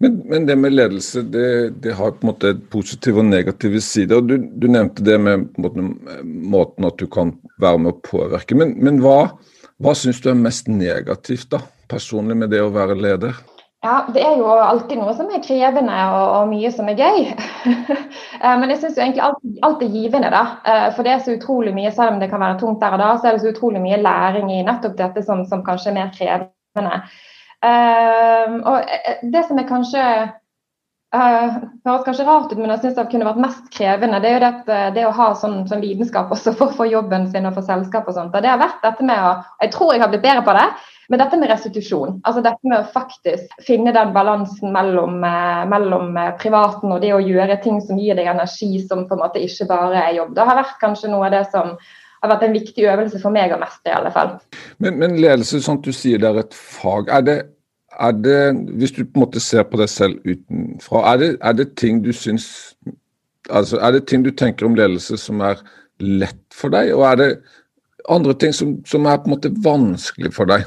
Men, 0.00 0.16
men, 0.30 0.48
det 0.48 0.56
med 0.56 0.74
ledelse, 0.74 1.22
det, 1.28 1.44
det, 1.84 1.92
har 1.98 2.16
på 2.16 2.24
en 2.24 2.32
måte 2.32 2.54
positive 2.72 3.20
og 3.20 3.28
negative 3.28 3.84
sider. 3.84 4.24
Du, 4.24 4.38
du 4.40 4.66
nevnte 4.68 5.04
det 5.04 5.18
med 5.20 5.44
måten, 5.60 5.92
måten, 6.24 6.88
at 6.88 6.96
du 7.00 7.06
kan 7.12 7.36
være 7.62 7.84
med 7.84 7.92
å 7.92 8.00
påvirke. 8.08 8.56
Men, 8.58 8.74
men 8.80 9.00
hva, 9.04 9.34
hva 9.82 9.96
syns 9.98 10.24
du 10.24 10.32
er 10.32 10.40
mest 10.40 10.72
negativt 10.72 11.52
da, 11.52 11.60
personlig 11.92 12.40
med 12.40 12.52
det 12.56 12.64
å 12.64 12.72
være 12.72 12.96
leder? 12.96 13.36
Ja, 13.82 14.06
Det 14.14 14.22
er 14.22 14.36
jo 14.38 14.46
alltid 14.46 15.00
noe 15.00 15.12
som 15.18 15.30
er 15.34 15.42
krevende 15.42 15.94
og, 16.14 16.26
og 16.36 16.50
mye 16.52 16.70
som 16.74 16.90
er 16.90 17.00
gøy. 17.00 17.32
Eh, 18.42 18.56
men 18.58 18.72
jeg 18.72 18.80
syns 18.80 18.96
egentlig 18.98 19.22
alt, 19.22 19.42
alt, 19.62 19.82
er 19.84 19.92
givende, 19.94 20.26
da. 20.32 20.40
Eh, 20.66 20.86
for 20.96 21.06
det 21.06 21.12
er 21.12 21.20
så 21.22 21.36
utrolig 21.36 21.70
mye, 21.76 21.92
selv 21.94 22.16
om 22.16 22.16
det 22.18 22.26
kan 22.32 22.40
være 22.42 22.56
tungt 22.58 22.80
der 22.82 22.96
og 22.96 22.98
da, 22.98 23.10
så 23.14 23.28
er 23.28 23.36
det 23.36 23.42
så 23.44 23.52
utrolig 23.52 23.82
mye 23.84 24.00
læring 24.02 24.48
i 24.50 24.64
nettopp 24.66 24.96
dette 24.98 25.22
som, 25.22 25.44
som 25.46 25.62
kanskje 25.62 25.92
er 25.92 25.94
mer 26.00 26.10
krevende. 26.16 26.96
Uh, 27.62 28.56
og 28.66 28.90
det 29.30 29.44
som 29.46 29.60
er 29.62 29.68
kanskje 29.68 30.02
uh, 31.14 31.60
høres 31.86 32.06
kanskje 32.08 32.26
rart 32.26 32.50
ut, 32.50 32.58
men 32.58 32.72
jeg 32.74 32.82
syns 32.82 32.96
det 32.98 33.04
kunne 33.12 33.28
vært 33.28 33.42
mest 33.44 33.68
krevende, 33.76 34.18
det 34.24 34.32
er 34.32 34.34
jo 34.34 34.42
det, 34.42 34.80
det 34.96 35.04
å 35.06 35.14
ha 35.20 35.28
sånn, 35.38 35.60
sånn, 35.70 35.84
lidenskap 35.84 36.32
også 36.34 36.56
for, 36.58 36.74
for, 36.74 36.90
jobben 36.90 37.28
sin 37.30 37.46
og 37.46 37.54
for 37.60 37.68
selskap 37.68 38.10
og 38.10 38.18
sånt. 38.18 38.34
Og 38.34 38.42
det 38.42 38.50
har 38.50 38.58
vært 38.58 38.82
dette 38.82 39.06
med 39.06 39.22
å 39.22 39.36
Jeg 39.62 39.76
tror 39.76 39.94
jeg 39.94 40.02
har 40.02 40.10
blitt 40.10 40.26
bedre 40.26 40.42
på 40.48 40.56
det, 40.58 40.66
men 41.12 41.20
dette 41.20 41.36
med 41.36 41.50
restitusjon, 41.50 42.22
altså 42.24 42.40
dette 42.40 42.64
med 42.64 42.78
å 42.78 42.88
faktisk 42.88 43.50
finne 43.66 43.92
den 43.92 44.14
balansen 44.14 44.70
mellom, 44.72 45.18
eh, 45.28 45.64
mellom, 45.68 46.14
eh, 46.16 46.30
privaten 46.40 46.88
og 46.88 47.02
det 47.02 47.10
å 47.12 47.20
gjøre 47.20 47.58
ting 47.60 47.82
som 47.84 47.98
gir 48.00 48.16
deg 48.16 48.30
energi, 48.32 48.70
som 48.88 49.02
på 49.04 49.18
en 49.18 49.20
måte 49.20 49.42
ikke 49.44 49.66
bare 49.68 49.98
er 50.06 50.14
jobb, 50.16 50.30
det 50.34 50.46
har 50.48 50.56
vært 50.56 50.78
kanskje 50.80 51.10
noe 51.12 51.26
av 51.26 51.34
det 51.34 51.42
som 51.52 51.74
har 52.22 52.30
vært 52.32 52.46
en 52.46 52.56
viktig 52.56 52.86
øvelse 52.88 53.20
for 53.20 53.34
meg 53.34 53.52
å 53.52 53.58
mestre, 53.60 53.92
i 53.92 53.96
alle 53.98 54.12
fall. 54.14 54.32
Men, 54.78 54.96
men 55.02 55.18
ledelse, 55.20 55.60
sånn 55.60 55.82
at 55.82 55.90
du 55.90 55.92
sier 55.92 56.22
det 56.22 56.30
er 56.30 56.40
et 56.46 56.56
fag. 56.56 57.12
Er 57.12 57.28
det, 57.28 57.36
er 58.00 58.16
det, 58.16 58.40
hvis 58.80 58.96
du 58.96 59.02
på 59.04 59.20
en 59.20 59.26
måte 59.26 59.44
ser 59.44 59.68
på 59.68 59.82
deg 59.82 59.92
selv 59.92 60.24
utenfra, 60.24 61.04
er 61.12 61.20
det, 61.20 61.30
er 61.42 61.60
det 61.60 61.68
ting 61.76 62.00
du 62.00 62.12
syns 62.16 62.48
altså 63.50 63.76
Er 63.82 63.90
det 63.92 64.06
ting 64.06 64.22
du 64.22 64.30
tenker 64.30 64.68
om 64.68 64.76
ledelse 64.78 65.16
som 65.18 65.40
er 65.44 65.58
lett 66.00 66.40
for 66.54 66.72
deg, 66.72 66.94
og 66.94 67.02
er 67.10 67.16
det 67.18 67.30
andre 68.08 68.36
ting 68.38 68.54
som, 68.54 68.76
som 68.86 69.04
er 69.04 69.18
på 69.18 69.28
en 69.28 69.34
måte 69.34 69.50
vanskelig 69.66 70.30
for 70.32 70.48
deg? 70.48 70.64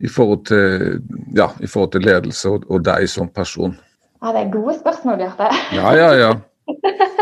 I 0.00 0.08
forhold 0.12 0.44
til, 0.50 1.00
ja, 1.36 1.48
i 1.60 1.68
forhold 1.70 1.92
til 1.94 2.04
ledelse 2.04 2.50
og, 2.50 2.66
og, 2.68 2.84
deg 2.84 3.08
som 3.08 3.28
person? 3.28 3.76
Ja, 4.22 4.32
Det 4.32 4.42
er 4.42 4.52
gode 4.52 4.74
spørsmål, 4.78 5.18
Bjarte. 5.22 5.50
Ja, 5.76 5.94
ja, 5.96 6.12
ja. 6.24 6.32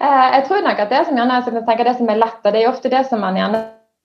Eh, 0.00 0.28
jeg 0.32 0.44
tror 0.48 0.62
nok 0.64 0.78
at 0.80 0.88
det 0.88 1.00
som, 1.04 1.16
gjerne, 1.18 1.42
som 1.44 1.56
tenker, 1.60 1.84
det 1.84 1.92
som 1.98 2.08
er 2.08 2.16
lett, 2.22 2.38
det 2.40 2.62
er 2.62 2.70
ofte 2.70 2.88
det 2.88 3.02
som 3.10 3.20
man 3.20 3.36
gjerne 3.36 3.58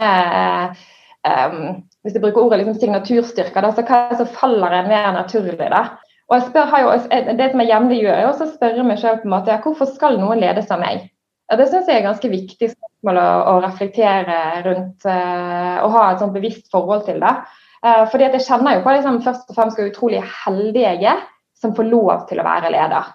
eh, 0.03 0.81
um, 1.23 1.77
Hvis 2.03 2.17
jeg 2.17 2.23
bruker 2.25 2.41
ordet 2.41 2.57
liksom 2.59 2.75
signaturstyrker, 2.81 3.63
da, 3.63 3.69
så 3.71 3.85
hva 3.87 4.17
som 4.19 4.27
faller 4.27 4.75
en 4.75 4.89
mer 4.91 5.07
naturlig? 5.15 5.55
da? 5.55 5.85
Og 6.27 6.35
jeg 6.35 6.49
spør, 6.49 6.75
jo, 6.83 6.91
Det 7.39 7.47
som 7.47 7.63
jeg 7.63 7.71
jevnlig 7.71 8.01
gjør, 8.01 8.19
er 8.19 8.27
å 8.27 8.49
spørre 8.51 8.83
meg 8.89 8.99
selv 8.99 9.21
på 9.21 9.29
en 9.29 9.35
måte, 9.37 9.55
ja, 9.55 9.61
hvorfor 9.63 9.87
skal 9.93 10.19
noen 10.19 10.43
ledes 10.43 10.67
av 10.67 10.83
meg? 10.83 11.07
Ja, 11.47 11.55
det 11.61 11.69
syns 11.71 11.87
jeg 11.87 12.01
er 12.01 12.09
ganske 12.09 12.33
viktig 12.33 12.73
spørsmål 12.73 13.21
å, 13.21 13.29
å 13.53 13.55
reflektere 13.63 14.39
rundt 14.67 15.07
uh, 15.07 15.79
og 15.85 15.95
ha 15.95 16.05
et 16.09 16.25
sånt 16.25 16.35
bevisst 16.35 16.67
forhold 16.75 17.05
til 17.07 17.23
det. 17.23 17.37
Uh, 17.85 18.07
fordi 18.09 18.25
at 18.25 18.33
jeg 18.33 18.47
kjenner 18.47 18.79
jo 18.79 18.81
på 18.85 18.95
liksom, 18.95 19.21
først 19.21 19.51
og 19.51 19.57
fremst 19.59 19.77
hvor 19.77 19.91
utrolig 19.91 20.23
heldig 20.25 20.81
jeg 20.81 21.05
er 21.11 21.21
som 21.61 21.75
får 21.77 21.85
lov 21.91 22.25
til 22.29 22.41
å 22.41 22.47
være 22.47 22.71
leder. 22.73 23.11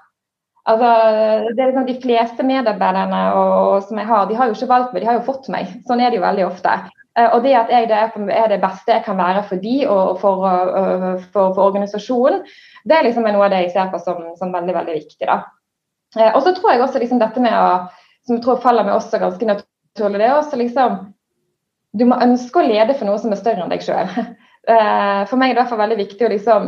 Altså, 0.71 0.89
det 1.57 1.63
er 1.63 1.71
liksom 1.71 1.87
De 1.89 1.97
fleste 2.03 2.45
medarbeiderne 2.47 3.21
og, 3.35 3.81
som 3.89 3.99
jeg 3.99 4.07
har, 4.07 4.29
de 4.29 4.37
har 4.39 4.49
jo 4.49 4.55
ikke 4.55 4.71
valgt 4.71 4.93
meg, 4.95 5.03
de 5.03 5.09
har 5.09 5.19
jo 5.19 5.27
fått 5.27 5.49
meg. 5.53 5.73
Sånn 5.89 6.03
er 6.05 6.13
det 6.13 6.21
jo 6.21 6.27
veldig 6.27 6.47
ofte. 6.47 6.77
Uh, 7.19 7.27
og 7.35 7.41
det 7.47 7.57
at 7.59 7.73
jeg 7.75 7.89
det 7.91 7.99
er, 7.99 8.53
det 8.53 8.61
beste 8.63 8.95
jeg 8.95 9.05
kan 9.09 9.19
være 9.19 9.43
for 9.49 9.63
de 9.63 9.77
og 9.91 10.21
for, 10.23 10.45
for, 10.45 11.25
for, 11.33 11.55
for 11.57 11.65
organisasjonen, 11.67 12.45
det 12.87 12.97
er 12.97 13.09
liksom 13.09 13.27
noe 13.27 13.49
av 13.49 13.51
det 13.53 13.65
jeg 13.65 13.73
ser 13.75 13.91
på 13.91 13.99
som, 14.05 14.23
som 14.39 14.55
veldig 14.55 14.77
veldig 14.77 15.01
viktig. 15.01 15.27
da. 15.27 15.41
Og 16.35 16.43
så 16.43 16.55
tror 16.55 16.73
jeg 16.73 16.83
også 16.83 17.03
liksom 17.03 17.21
dette 17.23 17.43
med 17.43 17.55
å, 17.55 17.91
som 18.27 18.37
jeg 18.37 18.45
tror 18.45 18.63
faller 18.63 18.87
meg 18.87 18.97
også 18.97 19.19
ganske 19.23 19.47
naturlig, 19.47 20.19
det 20.19 20.27
er 20.27 20.37
også 20.37 20.59
liksom 20.59 21.01
Du 21.99 22.05
må 22.07 22.19
ønske 22.23 22.61
å 22.61 22.67
lede 22.67 22.95
for 22.95 23.09
noe 23.09 23.19
som 23.19 23.33
er 23.35 23.39
større 23.41 23.65
enn 23.65 23.73
deg 23.73 23.83
sjøl. 23.83 24.07
for 24.69 25.41
meg 25.41 25.51
er 25.51 25.55
det 25.55 25.63
derfor 25.63 25.81
veldig 25.81 25.97
viktig 25.99 26.27
å 26.27 26.31
liksom 26.31 26.67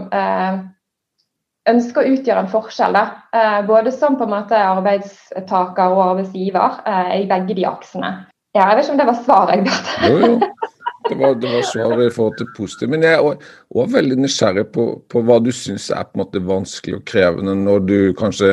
ønske 1.70 2.02
å 2.02 2.12
utgjøre 2.14 2.44
en 2.44 2.50
forskjell. 2.50 2.96
Da. 2.96 3.04
Eh, 3.36 3.60
både 3.68 3.92
som 3.94 4.18
på 4.18 4.26
en 4.26 4.34
måte 4.34 4.58
arbeidstaker 4.58 5.94
og 5.94 6.04
arbeidsgiver 6.08 6.82
eh, 6.88 7.16
i 7.22 7.26
begge 7.30 7.56
de 7.58 7.66
aksene. 7.68 8.12
Ja, 8.52 8.66
jeg 8.68 8.78
vet 8.78 8.86
ikke 8.86 8.94
om 8.94 9.00
det 9.00 9.08
var 9.08 9.20
svaret, 9.22 9.66
Bjarte. 9.68 9.98
Jo, 10.10 10.34
jo. 10.34 10.38
Det 11.10 11.16
var, 11.18 11.32
det 11.34 11.48
var 11.50 11.64
svaret 11.66 12.04
i 12.06 12.12
forhold 12.14 12.36
til 12.38 12.46
positivt. 12.54 12.92
Men 12.92 13.02
jeg 13.02 13.16
er 13.16 13.24
også 13.26 13.84
veldig 13.90 14.16
nysgjerrig 14.22 14.62
på, 14.72 14.84
på 15.10 15.22
hva 15.26 15.40
du 15.42 15.48
syns 15.52 15.88
er 15.90 16.06
på 16.06 16.14
en 16.14 16.20
måte 16.22 16.42
vanskelig 16.46 16.94
og 17.00 17.02
krevende 17.10 17.56
når 17.58 17.82
du 17.88 17.96
kanskje 18.16 18.52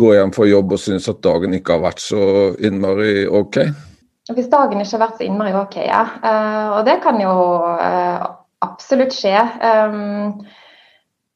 går 0.00 0.14
hjem 0.16 0.32
fra 0.32 0.46
jobb 0.48 0.72
og 0.72 0.80
syns 0.80 1.10
at 1.12 1.20
dagen 1.22 1.52
ikke 1.54 1.76
har 1.76 1.84
vært 1.84 2.00
så 2.00 2.22
innmari 2.64 3.26
OK? 3.28 3.60
Hvis 4.32 4.48
dagen 4.56 4.80
ikke 4.80 4.96
har 4.96 5.04
vært 5.04 5.20
så 5.20 5.28
innmari 5.28 5.52
OK, 5.60 5.76
ja. 5.84 6.00
Og 6.78 6.80
det 6.88 6.96
kan 7.04 7.20
jo 7.20 7.36
absolutt 8.76 9.16
skje. 9.16 9.40
Um, 9.64 10.46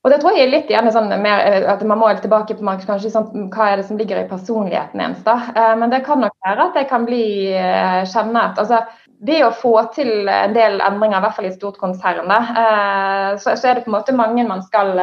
og 0.01 0.13
det 0.13 0.23
tror 0.23 0.33
jeg 0.33 0.47
er 0.47 0.53
litt 0.55 0.71
igjen 0.73 0.89
sånn 0.95 1.11
mer, 1.21 1.43
eh, 1.45 1.67
at 1.69 1.83
Man 1.85 2.01
må 2.01 2.09
tilbake 2.17 2.57
på 2.57 2.65
kanskje 2.65 3.13
sånn, 3.13 3.51
hva 3.53 3.69
er 3.69 3.81
det 3.81 3.85
som 3.89 3.99
ligger 4.01 4.23
i 4.23 4.29
personligheten 4.29 5.01
ens. 5.01 5.21
da. 5.27 5.37
Uh, 5.57 5.75
men 5.77 5.93
det 5.93 6.05
kan 6.07 6.23
nok 6.25 6.33
være 6.47 6.71
at 6.71 6.79
det 6.79 6.87
kan 6.89 7.05
bli 7.05 7.53
uh, 7.53 8.01
kjenne 8.09 8.47
altså, 8.57 8.81
Det 9.21 9.43
å 9.45 9.53
få 9.53 9.75
til 9.93 10.29
en 10.33 10.55
del 10.57 10.81
endringer, 10.81 11.19
i 11.19 11.25
hvert 11.27 11.37
fall 11.37 11.51
i 11.51 11.53
stort 11.53 11.77
konsern, 11.77 12.33
uh, 12.33 13.37
så, 13.37 13.53
så, 13.53 13.69
er 13.69 13.75
det 13.77 13.85
på 13.85 13.93
en 13.93 13.99
måte 13.99 14.17
mange 14.17 14.47
man 14.49 14.65
skal 14.65 14.97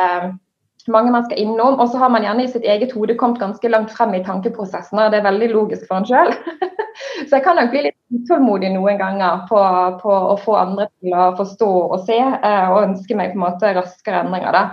mange 0.87 1.11
man 1.11 1.27
skal 1.27 1.37
innom. 1.43 1.77
Og 1.77 1.91
så 1.91 2.01
har 2.01 2.09
man 2.09 2.25
gjerne 2.25 2.47
i 2.47 2.49
sitt 2.49 2.65
eget 2.65 2.95
hode 2.95 3.17
kommet 3.19 3.41
ganske 3.43 3.69
langt 3.69 3.93
frem 3.93 4.15
i 4.17 4.23
tankeprosessen. 4.25 4.97
og 4.97 5.11
Det 5.11 5.19
er 5.19 5.29
veldig 5.29 5.51
logisk 5.53 5.85
for 5.85 6.01
en 6.01 6.09
sjøl. 6.09 6.33
så 7.27 7.37
jeg 7.37 7.43
kan 7.45 7.57
nok 7.59 7.71
bli 7.73 7.83
litt 7.87 7.97
utålmodig 8.13 8.71
noen 8.73 8.99
ganger 8.99 9.43
på, 9.49 9.59
på, 10.01 10.13
å 10.13 10.37
få 10.41 10.55
andre 10.59 10.87
til 10.99 11.13
å 11.15 11.29
forstå 11.37 11.69
og 11.81 11.99
se, 12.07 12.17
eh, 12.17 12.71
og 12.71 12.83
ønske 12.85 13.17
meg 13.17 13.33
på 13.33 13.39
en 13.39 13.45
måte 13.45 13.73
raskere 13.77 14.23
endringer. 14.23 14.55
da. 14.55 14.63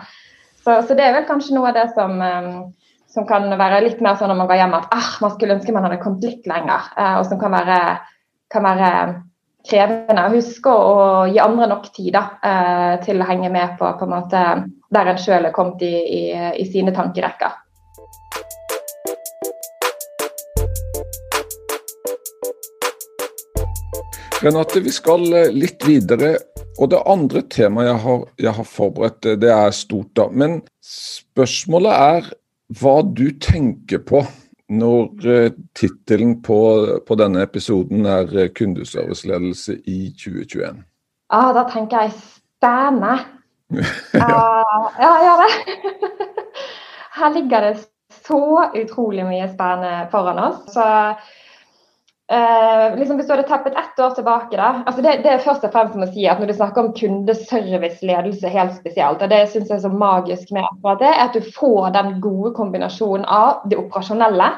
Så, 0.65 0.79
så 0.89 0.97
det 0.97 1.07
er 1.07 1.17
vel 1.19 1.29
kanskje 1.29 1.57
noe 1.57 1.71
av 1.71 1.79
det 1.79 1.87
som, 1.97 2.17
eh, 2.25 2.51
som 3.15 3.29
kan 3.29 3.49
være 3.61 3.83
litt 3.87 4.03
mer 4.05 4.19
sånn 4.21 4.33
når 4.33 4.41
man 4.43 4.51
går 4.51 4.63
hjem 4.63 4.79
at 4.81 4.89
ah, 4.97 5.13
man 5.25 5.35
skulle 5.35 5.59
ønske 5.59 5.77
man 5.77 5.87
hadde 5.89 6.01
kommet 6.03 6.29
litt 6.29 6.49
lenger. 6.51 6.91
Eh, 6.97 7.17
og 7.21 7.29
som 7.31 7.41
kan 7.43 7.55
være, 7.57 7.81
kan 8.53 8.69
være 8.69 8.93
krevende. 9.65 10.29
Husk 10.37 10.69
å 10.69 10.79
gi 11.33 11.41
andre 11.41 11.71
nok 11.71 11.91
tid 11.95 12.13
da, 12.13 12.25
til 13.01 13.23
å 13.23 13.27
henge 13.31 13.49
med 13.49 13.79
på, 13.81 13.89
på 13.97 14.05
en 14.05 14.13
måte, 14.13 14.43
der 14.93 15.09
en 15.09 15.21
sjøl 15.21 15.49
er 15.49 15.55
kommet 15.57 15.81
i, 15.87 15.95
i, 16.05 16.25
i 16.61 16.67
sine 16.69 16.93
tankerekker. 16.93 17.64
Renate, 24.45 24.81
vi 24.81 24.93
skal 24.93 25.23
eh, 25.33 25.53
litt 25.57 25.87
videre. 25.89 26.35
Og 26.77 26.91
det 26.93 26.99
andre 27.09 27.41
temaet 27.49 27.89
jeg 27.89 28.01
har, 28.03 28.25
jeg 28.45 28.53
har 28.59 28.67
forberedt, 28.69 29.29
det 29.41 29.49
er 29.49 29.71
stort, 29.73 30.11
da. 30.19 30.27
Men 30.29 30.59
spørsmålet 30.85 31.95
er 31.95 32.29
hva 32.81 32.97
du 33.07 33.29
tenker 33.41 34.03
på 34.05 34.21
når 34.75 35.29
uh, 35.29 35.55
tittelen 35.77 36.39
på, 36.45 36.59
på, 37.07 37.17
denne 37.21 37.45
episoden 37.45 38.09
er 38.09 38.49
'Kundeserviceledelse 38.49 39.77
i 39.89 40.11
2021'? 40.19 40.83
Ah, 41.31 41.51
da 41.55 41.65
tenker 41.69 42.05
jeg 42.05 42.15
spennende. 42.17 43.15
uh, 43.73 44.89
ja, 45.05 45.13
ja 45.29 45.35
det. 45.41 45.51
Her 47.21 47.33
ligger 47.37 47.69
det 47.69 47.75
så 48.25 48.71
utrolig 48.75 49.25
mye 49.29 49.49
spennende 49.53 50.09
foran 50.11 50.43
oss. 50.49 50.65
Så 50.75 50.89
Uh, 52.35 52.97
liksom 52.99 53.19
hvis 53.19 53.29
du 53.29 53.33
hadde 53.35 53.47
teppet 53.47 53.77
ett 53.79 53.99
år 54.01 54.15
tilbake 54.17 54.57
da, 54.59 54.69
altså 54.89 55.03
det, 55.05 55.13
det, 55.23 55.31
er 55.31 55.43
først 55.45 55.67
og 55.69 55.71
fremst 55.71 55.95
å 55.95 56.07
si 56.11 56.25
at 56.27 56.41
Når 56.41 56.49
du 56.51 56.55
snakker 56.57 56.83
om 56.83 56.95
kundeservice-ledelse 56.97 58.51
helt 58.51 58.75
spesielt, 58.75 59.23
og 59.23 59.31
det 59.31 59.43
syns 59.53 59.69
jeg 59.71 59.77
er 59.77 59.85
så 59.85 59.91
magisk 59.93 60.51
med 60.57 60.67
akkurat 60.67 61.05
det, 61.05 61.13
er 61.13 61.29
at 61.29 61.37
du 61.37 61.53
får 61.55 61.93
den 61.95 62.17
gode 62.25 62.55
kombinasjonen 62.57 63.29
av 63.29 63.69
det 63.71 63.79
operasjonelle 63.79 64.49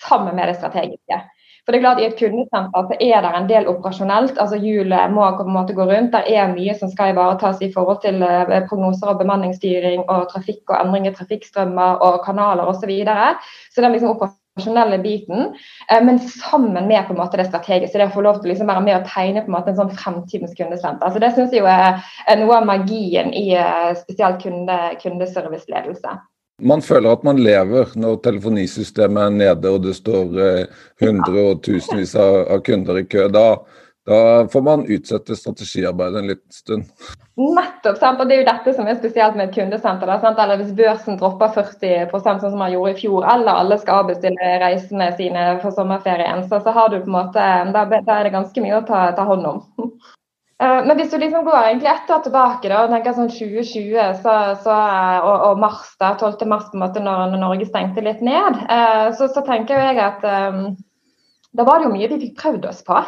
sammen 0.00 0.34
med 0.40 0.50
det 0.50 0.56
strategiske. 0.58 1.20
For 1.60 1.76
det 1.76 1.78
er 1.78 1.84
klart 1.84 2.00
I 2.02 2.08
et 2.08 2.18
kundesenter 2.18 2.88
så 2.88 2.98
er 2.98 3.22
det 3.22 3.30
en 3.36 3.48
del 3.52 3.70
operasjonelt. 3.70 4.38
altså 4.42 4.58
Hjulet 4.58 5.14
må 5.14 5.28
på 5.36 5.46
en 5.46 5.54
måte 5.54 5.76
gå 5.76 5.86
rundt. 5.86 6.16
Det 6.16 6.34
er 6.34 6.50
mye 6.50 6.74
som 6.80 6.90
skal 6.90 7.12
ivaretas 7.12 7.62
i 7.62 7.70
forhold 7.70 8.00
til 8.02 8.24
uh, 8.24 8.56
prognoser 8.66 9.12
og 9.12 9.20
bemanningsstyring 9.20 10.02
og 10.08 10.30
trafikk 10.32 10.64
og 10.72 10.80
endring 10.80 11.06
i 11.06 11.14
trafikkstrømmer 11.14 12.02
og 12.06 12.24
kanaler 12.24 12.66
osv. 12.66 12.80
Så, 12.80 12.90
videre. 12.90 13.34
så 13.70 13.84
den 13.84 13.94
liksom 13.94 14.16
operasjonelle 14.60 14.98
biten, 15.02 15.54
eh, 15.90 16.04
men 16.04 16.18
sammen 16.18 16.88
med 16.88 17.06
på 17.06 17.12
en 17.12 17.18
måte 17.18 17.36
det 17.36 17.48
strategiske. 17.48 17.98
Det 17.98 18.08
å 18.10 18.14
få 18.14 18.24
lov 18.24 18.40
til 18.40 18.50
å 18.50 18.52
liksom 18.54 18.70
være 18.70 18.84
med 18.84 18.96
og 19.00 19.08
tegne 19.08 19.44
på 19.44 19.50
en 19.50 19.56
måte 19.56 19.72
en 19.72 19.80
sånn 19.80 19.94
fremtidens 19.94 20.54
kundesenter. 20.56 21.10
Så 21.10 21.22
det 21.22 21.32
syns 21.34 21.52
jeg 21.52 21.64
jo 21.64 21.70
er, 21.70 22.02
noe 22.40 22.58
av 22.60 22.66
magien 22.68 23.32
i 23.32 23.50
eh, 23.56 23.94
spesielt 23.98 24.42
kunde, 24.42 24.78
kundeserviceledelse. 25.02 26.18
Man 26.60 26.82
føler 26.84 27.14
at 27.14 27.22
man 27.24 27.40
lever 27.40 27.94
når 27.96 28.18
telefonisystemet 28.20 29.22
er 29.22 29.30
nede 29.32 29.70
og 29.72 29.84
det 29.86 29.94
står 29.96 30.40
eh, 30.44 30.80
hundre 31.00 31.44
og 31.52 31.62
tusenvis 31.64 32.12
av, 32.20 32.58
kunder 32.66 33.00
i 33.00 33.06
kø. 33.08 33.28
Da, 33.32 33.62
da 34.08 34.48
får 34.48 34.62
man 34.64 34.86
utsette 34.88 35.36
strategiarbeidet 35.36 36.18
en 36.18 36.30
liten 36.30 36.52
stund. 36.52 36.84
Nettopp. 37.36 37.98
sant? 37.98 38.20
Og 38.20 38.28
Det 38.28 38.36
er 38.36 38.40
jo 38.40 38.46
dette 38.48 38.74
som 38.74 38.88
er 38.88 38.96
spesielt 38.96 39.36
med 39.36 39.48
et 39.48 39.54
kundesenter. 39.54 40.12
Sant? 40.20 40.38
Eller 40.38 40.60
Hvis 40.60 40.72
børsen 40.76 41.18
dropper 41.20 41.52
40 41.56 42.14
sånn 42.14 42.40
som 42.40 42.58
man 42.58 42.72
gjorde 42.72 42.94
i 42.94 43.00
fjor, 43.00 43.26
eller 43.34 43.60
alle 43.60 43.78
skal 43.78 44.04
avbestille 44.04 44.54
reisene 44.62 45.10
sine 45.18 45.44
for 45.60 45.76
sommerferien, 45.76 46.46
så, 46.48 46.62
så 46.64 46.72
har 46.76 46.88
du 46.88 47.00
på 47.00 47.10
en 47.10 47.18
måte, 47.18 47.50
da, 47.76 47.84
da 47.92 48.16
er 48.16 48.28
det 48.28 48.34
ganske 48.38 48.64
mye 48.64 48.80
å 48.80 48.86
ta, 48.88 49.10
ta 49.16 49.28
hånd 49.28 49.46
om. 49.52 49.62
Eh, 50.60 50.82
men 50.84 50.98
hvis 50.98 51.08
du 51.08 51.16
liksom 51.16 51.46
går 51.46 51.56
egentlig 51.56 51.88
ett 51.88 52.10
år 52.12 52.18
tilbake 52.20 52.68
da, 52.68 52.82
og 52.84 52.90
tenker 52.92 53.14
sånn 53.16 53.30
2020 53.32 54.18
så, 54.20 54.34
så, 54.60 54.74
og, 55.24 55.46
og, 55.46 55.62
mars 55.62 55.94
da, 56.02 56.10
12. 56.20 56.44
mars 56.50 56.66
på 56.68 56.76
en 56.76 56.82
måte 56.82 57.00
når, 57.00 57.30
når 57.32 57.40
Norge 57.40 57.68
stengte 57.70 58.04
litt 58.04 58.20
ned, 58.20 58.58
eh, 58.68 59.06
så, 59.16 59.30
så 59.32 59.40
tenker 59.46 59.80
jeg 59.80 60.02
at 60.04 60.26
um, 60.28 60.74
da 61.56 61.64
var 61.64 61.80
det 61.80 61.88
jo 61.88 61.94
mye 61.94 62.10
vi 62.12 62.20
fikk 62.26 62.36
prøvd 62.42 62.68
oss 62.68 62.84
på. 62.84 62.98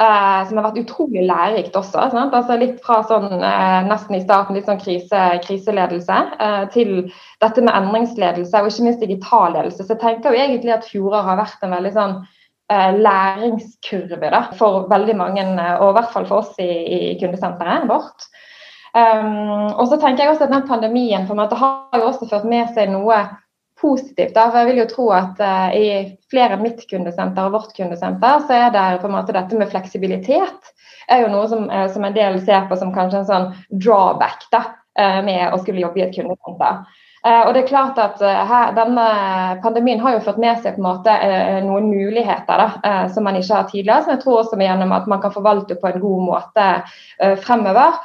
Uh, 0.00 0.46
som 0.48 0.56
har 0.56 0.64
vært 0.64 0.78
utrolig 0.80 1.26
lærerikt 1.28 1.74
også. 1.76 2.00
Altså 2.00 2.54
litt 2.56 2.78
fra 2.80 3.02
sånn, 3.04 3.34
uh, 3.42 3.82
nesten 3.84 4.16
i 4.16 4.22
starten 4.22 4.56
litt 4.56 4.64
sånn 4.64 4.80
krise, 4.80 5.24
kriseledelse 5.44 6.20
uh, 6.40 6.62
til 6.72 7.10
dette 7.44 7.60
med 7.60 7.74
endringsledelse 7.74 8.62
og 8.62 8.70
ikke 8.70 8.86
minst 8.86 9.04
digital 9.04 9.52
ledelse. 9.58 9.84
Så 9.84 9.92
jeg 9.92 10.00
tenker 10.00 10.32
jo 10.32 10.40
egentlig 10.40 10.72
at 10.72 10.88
fjoråret 10.88 11.28
har 11.28 11.40
vært 11.42 11.66
en 11.66 11.76
veldig 11.76 11.92
sånn 11.98 12.20
læringskurve 12.70 14.28
da, 14.30 14.44
for 14.54 14.84
veldig 14.92 15.16
mange, 15.18 15.42
og 15.82 15.88
i 15.88 15.94
hvert 15.96 16.12
fall 16.12 16.26
for 16.28 16.44
oss 16.44 16.52
i, 16.62 16.68
i 16.70 16.98
kundesenteret 17.18 17.88
vårt. 17.90 18.28
Um, 18.94 19.72
og 19.74 19.88
så 19.90 19.98
tenker 19.98 20.22
jeg 20.22 20.36
også 20.36 20.46
at 20.46 20.54
den 20.54 20.68
pandemien 20.68 21.26
på 21.26 21.34
en 21.34 21.42
måte 21.42 21.58
har 21.58 21.98
jo 21.98 22.06
også 22.12 22.30
ført 22.30 22.46
med 22.46 22.70
seg 22.76 22.92
noe 22.94 23.18
positivt. 23.80 24.34
Da. 24.36 24.48
For 24.50 24.60
jeg 24.60 24.70
vil 24.70 24.82
jo 24.82 24.88
tro 24.90 25.06
at 25.16 25.40
uh, 25.42 25.76
i 25.76 25.86
flere 26.32 26.58
mitt 26.60 26.84
kundesenter 26.90 27.48
og 27.48 27.56
vårt 27.56 27.74
kundesenter, 27.76 28.44
så 28.46 28.56
er 28.56 28.74
det 28.74 28.86
på 29.02 29.10
en 29.10 29.16
måte 29.16 29.36
dette 29.36 29.58
med 29.58 29.70
fleksibilitet 29.72 30.74
er 31.10 31.24
jo 31.24 31.30
noe 31.32 31.48
som, 31.50 31.66
uh, 31.72 31.86
som 31.92 32.06
en 32.06 32.16
del 32.16 32.38
ser 32.44 32.68
på 32.70 32.78
som 32.78 32.94
kanskje 32.94 33.22
en 33.22 33.30
sånn 33.30 33.48
drawback 33.70 34.46
da, 34.54 34.64
uh, 35.00 35.20
med 35.26 35.48
å 35.50 35.60
skulle 35.62 35.84
jobbe 35.84 36.02
i 36.02 36.06
et 36.08 36.16
kundesenter. 36.16 36.84
Uh, 37.20 37.42
og 37.44 37.50
det 37.52 37.60
er 37.60 37.68
klart 37.68 37.98
at 38.00 38.22
uh, 38.24 38.28
her, 38.48 38.70
Denne 38.72 39.02
pandemien 39.60 40.00
har 40.00 40.14
jo 40.14 40.22
ført 40.24 40.38
med 40.40 40.62
seg 40.62 40.72
på 40.76 40.80
en 40.80 40.86
måte 40.86 41.12
uh, 41.12 41.58
noen 41.66 41.90
muligheter 41.90 42.62
da, 42.62 42.68
som 43.12 43.26
man 43.28 43.36
ikke 43.36 43.58
har 43.58 43.66
tidligere. 43.68 44.02
som 44.04 44.14
jeg 44.14 44.22
tror 44.22 44.38
også 44.40 44.56
gjennom 44.60 44.94
at 44.96 45.08
man 45.10 45.20
kan 45.20 45.34
forvalte 45.34 45.76
på 45.76 45.86
en 45.90 46.00
god 46.00 46.22
måte 46.24 46.66
fremover, 47.44 47.98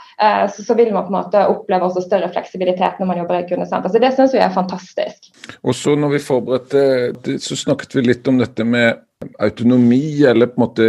så, 0.52 0.74
vil 0.76 0.92
man 0.94 1.06
på 1.06 1.14
en 1.14 1.18
måte 1.20 1.48
oppleve 1.48 1.88
også 1.88 2.02
større 2.04 2.30
fleksibilitet 2.34 3.00
når 3.00 3.08
man 3.10 3.20
jobber 3.22 3.40
i 3.40 3.48
kundesenter. 3.48 3.90
Så 3.90 4.00
Det 4.04 4.12
syns 4.16 4.36
vi 4.36 4.44
er 4.44 4.54
fantastisk. 4.54 5.32
Og 5.64 5.76
så 5.76 5.96
når 5.96 6.10
vi 6.16 6.20
forberedte, 6.28 7.40
så 7.40 7.56
snakket 7.60 7.96
vi 7.96 8.02
litt 8.10 8.28
om 8.28 8.38
dette 8.42 8.64
med 8.68 9.00
autonomi, 9.40 10.24
eller 10.28 10.52
på 10.52 10.60
en 10.60 10.66
måte 10.66 10.86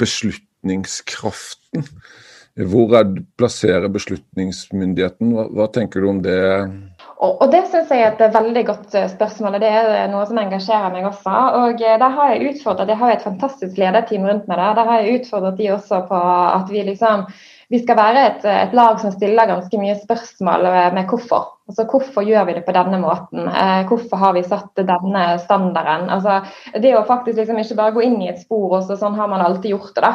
beslutningskraften. 0.00 1.86
Hvor 2.52 2.92
er, 2.98 3.08
plasserer 3.40 3.88
beslutningsmyndigheten? 3.92 5.30
Hva, 5.32 5.46
hva, 5.56 5.68
tenker 5.72 6.02
du 6.02 6.10
om 6.10 6.20
det? 6.24 6.40
Og, 7.22 7.36
og 7.42 7.52
Det 7.52 7.62
synes 7.70 7.90
jeg 7.90 8.02
er 8.02 8.16
et 8.18 8.34
veldig 8.34 8.64
godt 8.66 8.94
eh, 8.98 9.08
spørsmål, 9.12 9.56
og 9.56 9.62
det 9.62 9.70
er 9.70 10.10
noe 10.10 10.26
som 10.26 10.40
engasjerer 10.42 10.90
meg 10.94 11.06
også. 11.06 11.38
Og 11.62 11.82
eh, 11.82 11.98
der 12.02 12.16
har 12.18 12.34
Jeg 12.34 12.52
utfordret, 12.52 12.90
jeg 12.90 12.98
har 12.98 13.14
et 13.14 13.26
fantastisk 13.26 13.78
lederteam 13.78 14.26
rundt 14.26 14.48
meg 14.50 14.58
der. 14.58 14.76
Der 14.78 14.90
har 14.90 15.00
jeg 15.00 15.20
utfordret 15.20 15.58
de 15.58 15.72
også 15.72 16.04
på 16.10 16.22
at 16.28 16.70
vi 16.70 16.86
liksom 16.90 17.26
vi 17.72 17.78
skal 17.80 17.96
være 17.96 18.22
et, 18.28 18.42
et, 18.44 18.74
lag 18.76 18.98
som 19.00 19.14
stiller 19.14 19.48
ganske 19.48 19.78
mye 19.80 19.94
spørsmål 19.96 20.66
med 20.92 21.06
hvorfor. 21.08 21.46
Altså 21.70 21.86
Hvorfor 21.88 22.26
gjør 22.26 22.44
vi 22.44 22.56
det 22.58 22.66
på 22.66 22.74
denne 22.76 22.98
måten? 23.00 23.46
Eh, 23.48 23.86
hvorfor 23.88 24.20
har 24.20 24.34
vi 24.36 24.42
satt 24.44 24.76
denne 24.76 25.22
standarden? 25.40 26.10
Altså, 26.12 26.42
det 26.84 26.92
å 26.98 27.06
faktisk 27.08 27.38
liksom 27.38 27.62
ikke 27.62 27.78
bare 27.78 27.94
gå 27.96 28.04
inn 28.04 28.18
i 28.20 28.28
et 28.28 28.42
spor 28.42 28.76
og 28.76 28.84
så 28.84 28.98
sånn 29.00 29.16
har 29.16 29.30
man 29.32 29.40
alltid 29.40 29.72
gjort 29.72 29.94
det. 29.96 30.04
da. 30.04 30.12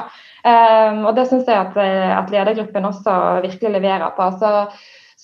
Um, 0.48 1.02
og 1.10 1.16
Det 1.18 1.26
syns 1.32 1.50
jeg 1.50 1.58
at, 1.58 1.74
eh, 1.82 2.14
at, 2.14 2.30
ledergruppen 2.32 2.86
også 2.92 3.16
virkelig 3.44 3.74
leverer 3.74 4.14
på. 4.16 4.30
Så, 4.38 4.52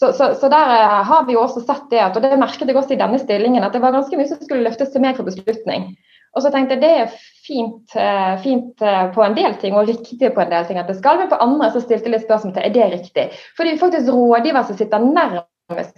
så, 0.03 0.11
så, 0.17 0.33
så, 0.39 0.49
der 0.51 0.71
eh, 0.75 1.03
har 1.09 1.27
vi 1.27 1.37
jo 1.37 1.43
også 1.43 1.63
sett 1.63 1.85
det, 1.91 2.01
at, 2.03 2.17
og 2.17 2.25
det 2.25 2.39
merket 2.39 2.67
jeg 2.67 2.75
også 2.79 2.95
i 2.95 2.99
denne 2.99 3.19
stillingen, 3.21 3.63
at 3.63 3.75
det 3.75 3.81
var 3.83 3.95
ganske 3.95 4.19
mye 4.19 4.27
som 4.27 4.41
skulle 4.41 4.65
løftes 4.65 4.91
til 4.91 5.03
meg 5.03 5.15
for 5.19 5.27
beslutning. 5.29 5.93
Og 6.33 6.41
så 6.41 6.49
tenkte 6.49 6.75
jeg 6.75 6.81
det 6.81 6.91
er 6.97 7.15
fint, 7.45 7.95
eh, 7.99 8.35
fint, 8.43 8.83
på 9.15 9.23
en 9.23 9.37
del 9.37 9.55
ting 9.61 9.77
og 9.77 9.87
riktig 9.87 10.33
på 10.33 10.43
en 10.43 10.51
del 10.51 10.67
ting 10.67 10.81
at 10.81 10.89
det 10.89 10.97
skal, 10.99 11.21
men 11.21 11.31
på 11.31 11.39
andre 11.45 11.71
så 11.71 11.83
stilte 11.83 12.09
jeg 12.09 12.17
litt 12.17 12.27
spørsmål 12.27 12.55
til 12.57 12.67
er 12.67 12.75
det 12.75 12.91
riktig. 12.97 13.27
For 13.57 13.69
det 13.69 13.79
faktisk 13.81 14.11
rådgiver 14.11 14.67
som 14.67 14.79
sitter 14.79 15.07
nærmest 15.07 15.52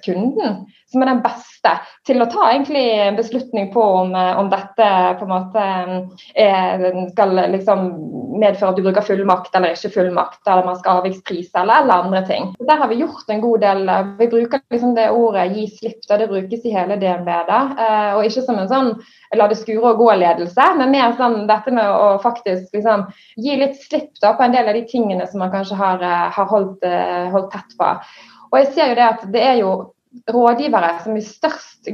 kunden, 0.05 0.65
som 0.91 1.01
er 1.01 1.09
den 1.09 1.21
beste 1.23 1.71
til 2.05 2.21
å 2.21 2.27
ta 2.29 2.49
egentlig 2.51 2.83
en 3.01 3.17
beslutning 3.17 3.71
på 3.73 3.81
om, 3.81 4.13
eh, 4.15 4.37
om 4.37 4.49
dette 4.49 4.89
på 5.19 5.25
en 5.25 5.31
måte 5.31 5.63
er, 6.35 6.85
eh, 6.85 7.09
skal 7.11 7.35
liksom 7.51 7.79
medføre 8.39 8.69
at 8.69 8.75
du 8.75 8.83
bruker 8.83 9.01
fullmakt 9.01 9.55
eller 9.55 9.73
ikke 9.73 9.93
fullmakt, 9.93 10.41
eller 10.47 10.65
man 10.65 10.77
skal 10.77 11.01
avvikspris 11.01 11.49
eller, 11.55 11.83
eller 11.83 11.93
andre 11.93 12.21
ting. 12.27 12.53
Der 12.67 12.77
har 12.77 12.87
vi 12.87 13.01
gjort 13.01 13.29
en 13.29 13.41
god 13.41 13.61
del. 13.61 13.89
Eh, 13.89 14.03
vi 14.19 14.27
bruker 14.27 14.61
liksom 14.71 14.95
det 14.95 15.09
ordet 15.09 15.51
'gi 15.51 15.67
slipp', 15.79 16.07
det 16.07 16.29
brukes 16.29 16.65
i 16.65 16.71
hele 16.71 16.95
DNB. 16.95 17.25
Da, 17.47 18.15
og 18.15 18.23
ikke 18.23 18.45
som 18.45 18.59
en 18.59 18.67
sånn 18.69 19.01
la 19.35 19.47
det 19.47 19.57
skure 19.57 19.93
og 19.93 19.97
gå-ledelse, 19.97 20.77
men 20.77 20.91
mer 20.91 21.13
sånn 21.13 21.47
dette 21.47 21.71
med 21.71 21.85
å 21.85 22.21
faktisk 22.21 22.73
liksom 22.73 23.07
gi 23.37 23.57
litt 23.57 23.75
slipp 23.75 24.13
da, 24.21 24.33
på 24.33 24.43
en 24.43 24.51
del 24.51 24.67
av 24.67 24.73
de 24.73 24.85
tingene 24.85 25.27
som 25.27 25.39
man 25.39 25.51
kanskje 25.51 25.75
har, 25.75 25.97
har 26.31 26.45
holdt, 26.45 26.83
holdt 27.31 27.51
tett 27.51 27.77
på. 27.77 27.97
Og 28.51 28.59
jeg 28.61 28.73
ser 28.73 28.91
jo 28.91 28.97
det 28.99 29.05
at 29.09 29.27
det 29.33 29.43
er 29.43 29.59
jo 29.61 29.75
rådgivere 30.31 30.95
som 31.03 31.17
i 31.17 31.23
størst 31.23 31.91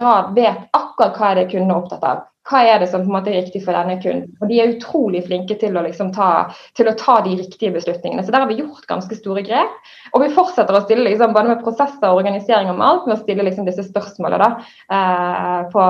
grad 0.00 0.34
vet 0.36 0.68
akkurat 0.76 1.16
hva 1.18 1.30
er 1.30 1.40
det 1.42 1.48
kundene 1.50 1.70
kunden 1.70 1.76
er 1.76 1.80
opptatt 1.82 2.06
av. 2.08 2.26
Hva 2.50 2.62
er 2.66 2.80
det 2.80 2.88
som 2.90 3.02
på 3.04 3.10
en 3.10 3.14
måte 3.14 3.30
er 3.30 3.42
riktig 3.44 3.60
for 3.62 3.76
denne 3.76 3.98
kunden? 4.00 4.32
Og 4.40 4.48
De 4.48 4.56
er 4.58 4.72
utrolig 4.72 5.20
flinke 5.26 5.54
til 5.60 5.76
å, 5.76 5.82
liksom 5.84 6.08
ta, 6.16 6.48
til 6.74 6.88
å 6.88 6.96
ta 6.98 7.18
de 7.26 7.36
riktige 7.38 7.74
beslutningene. 7.74 8.24
Så 8.24 8.32
der 8.32 8.42
har 8.42 8.48
vi 8.50 8.58
gjort 8.62 8.88
ganske 8.90 9.18
store 9.18 9.44
grep. 9.46 9.76
Og 10.16 10.24
vi 10.24 10.32
fortsetter 10.34 10.74
å 10.74 10.82
stille 10.86 11.04
liksom, 11.06 11.36
både 11.36 11.52
med 11.52 11.62
prosesser 11.62 12.08
og 12.08 12.22
organisering 12.22 12.72
og 12.72 12.82
alt, 12.86 13.06
med 13.06 13.18
å 13.18 13.20
stille 13.20 13.46
liksom, 13.46 13.68
disse 13.68 13.84
spørsmålene 13.86 14.40
da, 14.40 14.50
eh, 14.96 15.60
på, 15.70 15.86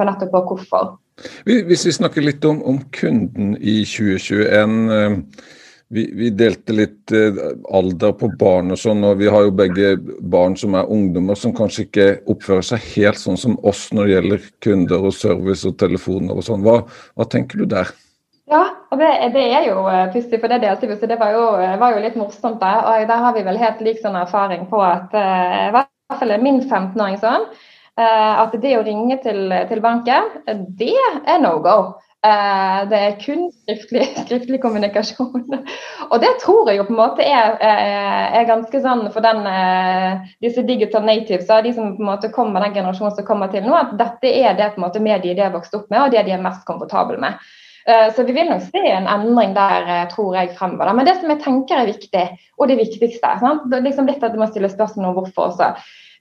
på, 0.00 0.08
nettopp 0.08 0.34
på 0.34 0.44
hvorfor. 0.48 0.92
Hvis 1.44 1.84
vi 1.86 1.94
snakker 2.00 2.24
litt 2.24 2.44
om, 2.48 2.62
om 2.64 2.82
kunden 2.96 3.54
i 3.60 3.82
2021. 3.84 4.78
Eh 4.96 5.58
vi, 5.92 6.04
vi, 6.14 6.30
delte 6.30 6.74
litt 6.74 7.12
eh, 7.12 7.38
alder 7.74 8.12
på 8.14 8.28
barn 8.38 8.70
og 8.70 8.78
sånn, 8.78 9.02
og 9.06 9.18
vi 9.18 9.30
har 9.30 9.46
jo 9.46 9.54
begge 9.58 9.96
barn 10.32 10.54
som 10.58 10.76
er 10.78 10.90
ungdommer 10.90 11.38
som 11.38 11.54
kanskje 11.56 11.86
ikke 11.88 12.06
oppfører 12.30 12.66
seg 12.68 12.84
helt 12.94 13.18
sånn 13.18 13.40
som 13.40 13.56
oss 13.66 13.88
når 13.90 14.06
det 14.06 14.12
gjelder 14.14 14.44
kunder 14.62 15.08
og 15.10 15.16
service 15.16 15.66
og 15.66 15.74
telefoner 15.82 16.38
og 16.38 16.46
sånn. 16.46 16.62
Hva, 16.62 16.84
hva, 17.18 17.26
tenker 17.26 17.58
du 17.58 17.66
der? 17.72 17.90
Ja, 18.50 18.62
og 18.90 19.02
det, 19.02 19.08
det 19.34 19.42
er 19.48 19.66
jo 19.66 19.82
eh, 19.90 20.06
pussig, 20.14 20.38
for 20.38 20.52
det 20.52 20.60
delte 20.62 20.86
vi, 20.86 20.98
så 21.00 21.10
det 21.10 21.18
var 21.18 21.34
jo, 21.34 21.42
var 21.82 21.96
jo, 21.96 22.04
litt 22.06 22.20
morsomt. 22.20 22.62
Der 22.62 22.86
og 22.86 23.10
der 23.10 23.24
har 23.26 23.34
vi 23.34 23.44
vel 23.50 23.58
helt 23.58 23.82
lik 23.82 23.98
sånn 24.04 24.18
erfaring 24.20 24.68
på 24.70 24.84
at 24.86 25.18
i 25.18 25.74
hvert 25.74 26.20
fall 26.22 26.36
min 26.42 26.62
15-åring 26.68 27.18
sånn, 27.22 27.50
at 28.00 28.54
det 28.62 28.76
å 28.78 28.84
ringe 28.86 29.18
til, 29.20 29.50
til 29.68 29.82
banken, 29.82 30.30
det 30.78 30.94
er 31.26 31.42
no 31.42 31.58
go. 31.66 31.76
Eh, 32.26 32.80
det 32.90 32.98
er 33.00 33.14
kun 33.16 33.46
skriftlig, 33.48 34.02
skriftlig, 34.26 34.58
kommunikasjon. 34.60 35.46
Og 36.10 36.16
det 36.20 36.34
tror 36.42 36.68
jeg 36.68 36.76
jo 36.76 36.84
på 36.84 36.92
en 36.92 36.98
måte 36.98 37.24
er, 37.24 37.54
eh, 37.64 38.40
er 38.40 38.48
ganske 38.48 38.82
sånn 38.84 39.06
for 39.14 39.24
den, 39.24 39.40
eh, 39.48 40.26
disse 40.44 40.64
digital 40.68 41.06
natives, 41.08 41.48
de 41.48 41.72
som 41.72 41.94
på 41.96 42.04
en 42.04 42.10
måte 42.10 42.32
kommer 42.34 42.60
den 42.60 42.76
generasjonen 42.76 43.16
som 43.16 43.24
kommer 43.24 43.48
til 43.52 43.64
nå, 43.64 43.72
at 43.72 43.96
dette 43.96 44.34
er 44.42 44.52
det 44.58 44.74
på 44.74 44.82
en 44.82 44.86
måte 44.88 45.00
mediet 45.00 45.38
de 45.38 45.46
har 45.46 45.54
vokst 45.54 45.74
opp 45.78 45.88
med, 45.88 46.02
og 46.02 46.12
det 46.12 46.26
de 46.26 46.36
er 46.36 46.44
mest 46.44 46.66
komfortable 46.68 47.20
med. 47.20 47.40
Så 48.14 48.22
vi 48.28 48.34
vil 48.36 48.46
nok 48.46 48.60
se 48.60 48.80
en 48.92 49.06
endring 49.08 49.54
der, 49.56 50.04
tror 50.12 50.34
jeg, 50.36 50.50
fremover. 50.54 50.92
Men 50.94 51.06
det 51.08 51.14
som 51.16 51.30
jeg 51.32 51.40
tenker 51.42 51.80
er 51.80 51.88
viktig, 51.88 52.24
og 52.60 52.68
det 52.68 52.76
viktigste 52.78 53.30
sant? 53.40 53.72
Liksom 53.72 54.06
litt 54.06 54.22
at 54.22 54.36
du 54.36 54.38
må 54.38 54.46
stille 54.46 54.68
spørsmål 54.70 55.08
om 55.08 55.16
hvorfor 55.16 55.48
også. 55.48 55.70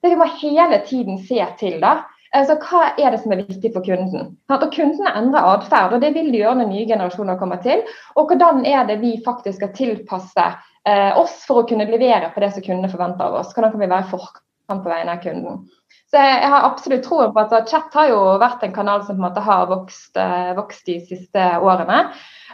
Det 0.01 0.13
vi 0.13 0.17
må 0.17 0.25
hele 0.39 0.79
tiden 0.87 1.19
se 1.27 1.43
til, 1.59 1.75
da, 1.83 1.97
Altså, 2.35 2.59
hva 2.61 2.91
er 3.01 3.13
det 3.13 3.21
som 3.23 3.33
er 3.33 3.41
viktig 3.41 3.71
for 3.73 3.85
kunden? 3.85 4.33
Og 4.53 4.65
Kundene 4.75 5.13
endrer 5.17 5.47
atferd, 5.55 5.95
og 5.95 6.03
det 6.03 6.11
vil 6.13 6.29
de 6.29 6.43
gjøre 6.43 6.59
når 6.59 6.69
nye 6.69 6.85
generasjoner 6.89 7.39
kommer 7.39 7.61
til. 7.63 7.81
Og 8.15 8.29
hvordan 8.29 8.61
er 8.69 8.85
det 8.89 8.99
vi 9.01 9.15
faktisk 9.25 9.57
skal 9.57 9.73
tilpasse 9.77 10.45
eh, 10.45 11.17
oss 11.17 11.39
for 11.47 11.61
å 11.61 11.67
kunne 11.69 11.89
levere 11.89 12.29
på 12.35 12.43
det 12.43 12.51
som 12.53 12.65
kundene 12.65 12.91
forventer 12.91 13.25
av 13.25 13.39
oss? 13.41 13.55
Hvordan 13.55 13.73
kan 13.73 13.81
vi 13.81 13.89
være 13.89 14.11
forkant 14.13 14.85
på 14.85 14.93
vegne 14.93 15.15
av 15.15 15.23
kunden? 15.25 15.63
Så 16.09 16.17
jeg 16.17 16.49
har 16.49 16.65
absolutt 16.65 17.03
troen 17.05 17.33
på 17.35 17.41
at 17.43 17.69
chat 17.69 17.93
har 17.93 18.07
jo 18.09 18.19
vært 18.41 18.63
en 18.65 18.73
kanal 18.73 19.03
som 19.05 19.13
på 19.13 19.21
en 19.21 19.27
måte 19.27 19.43
har 19.45 19.67
vokst, 19.69 20.15
eh, 20.17 20.55
vokst 20.57 20.87
de 20.89 20.95
siste 21.05 21.43
årene. 21.61 21.99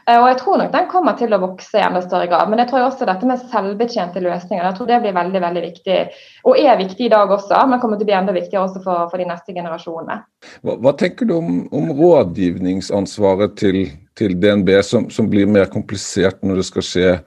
Eh, 0.05 0.17
og 0.19 0.27
jeg 0.27 0.37
tror 0.41 0.59
nok 0.59 0.73
den 0.73 0.89
kommer 0.91 1.15
til 1.17 1.31
å 1.33 1.39
vokse 1.39 1.79
i 1.79 1.85
enda 1.85 2.01
større 2.03 2.27
grad. 2.27 2.49
Men 2.51 2.59
jeg 2.61 2.69
tror 2.69 2.83
også 2.89 3.07
dette 3.07 3.29
med 3.29 3.45
selvbetjente 3.53 4.21
løsninger 4.25 4.67
jeg 4.67 4.77
tror 4.77 4.91
det 4.91 4.99
blir 5.05 5.15
veldig 5.15 5.41
veldig 5.45 5.63
viktig. 5.69 5.97
Og 6.43 6.59
er 6.59 6.81
viktig 6.83 7.07
i 7.07 7.13
dag 7.15 7.31
også, 7.31 7.63
men 7.69 7.79
kommer 7.79 8.01
til 8.01 8.09
å 8.09 8.11
bli 8.11 8.17
enda 8.19 8.35
viktigere 8.35 8.67
også 8.67 8.83
for, 8.83 9.07
for 9.13 9.23
de 9.23 9.29
neste 9.31 9.55
generasjonene. 9.55 10.19
Hva, 10.59 10.75
hva 10.75 10.95
tenker 10.99 11.31
du 11.31 11.37
om, 11.39 11.57
om 11.71 11.89
rådgivningsansvaret 11.95 13.55
til, 13.63 13.81
til 14.19 14.35
DNB, 14.35 14.75
som, 14.83 15.07
som, 15.07 15.31
blir 15.31 15.47
mer 15.47 15.71
komplisert 15.71 16.43
når 16.43 16.59
det 16.59 16.69
skal 16.73 16.89
skje, 16.91 17.17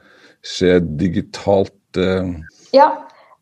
skje 0.44 0.78
digitalt? 1.00 1.78
Eh? 1.96 2.34
Ja, 2.76 2.92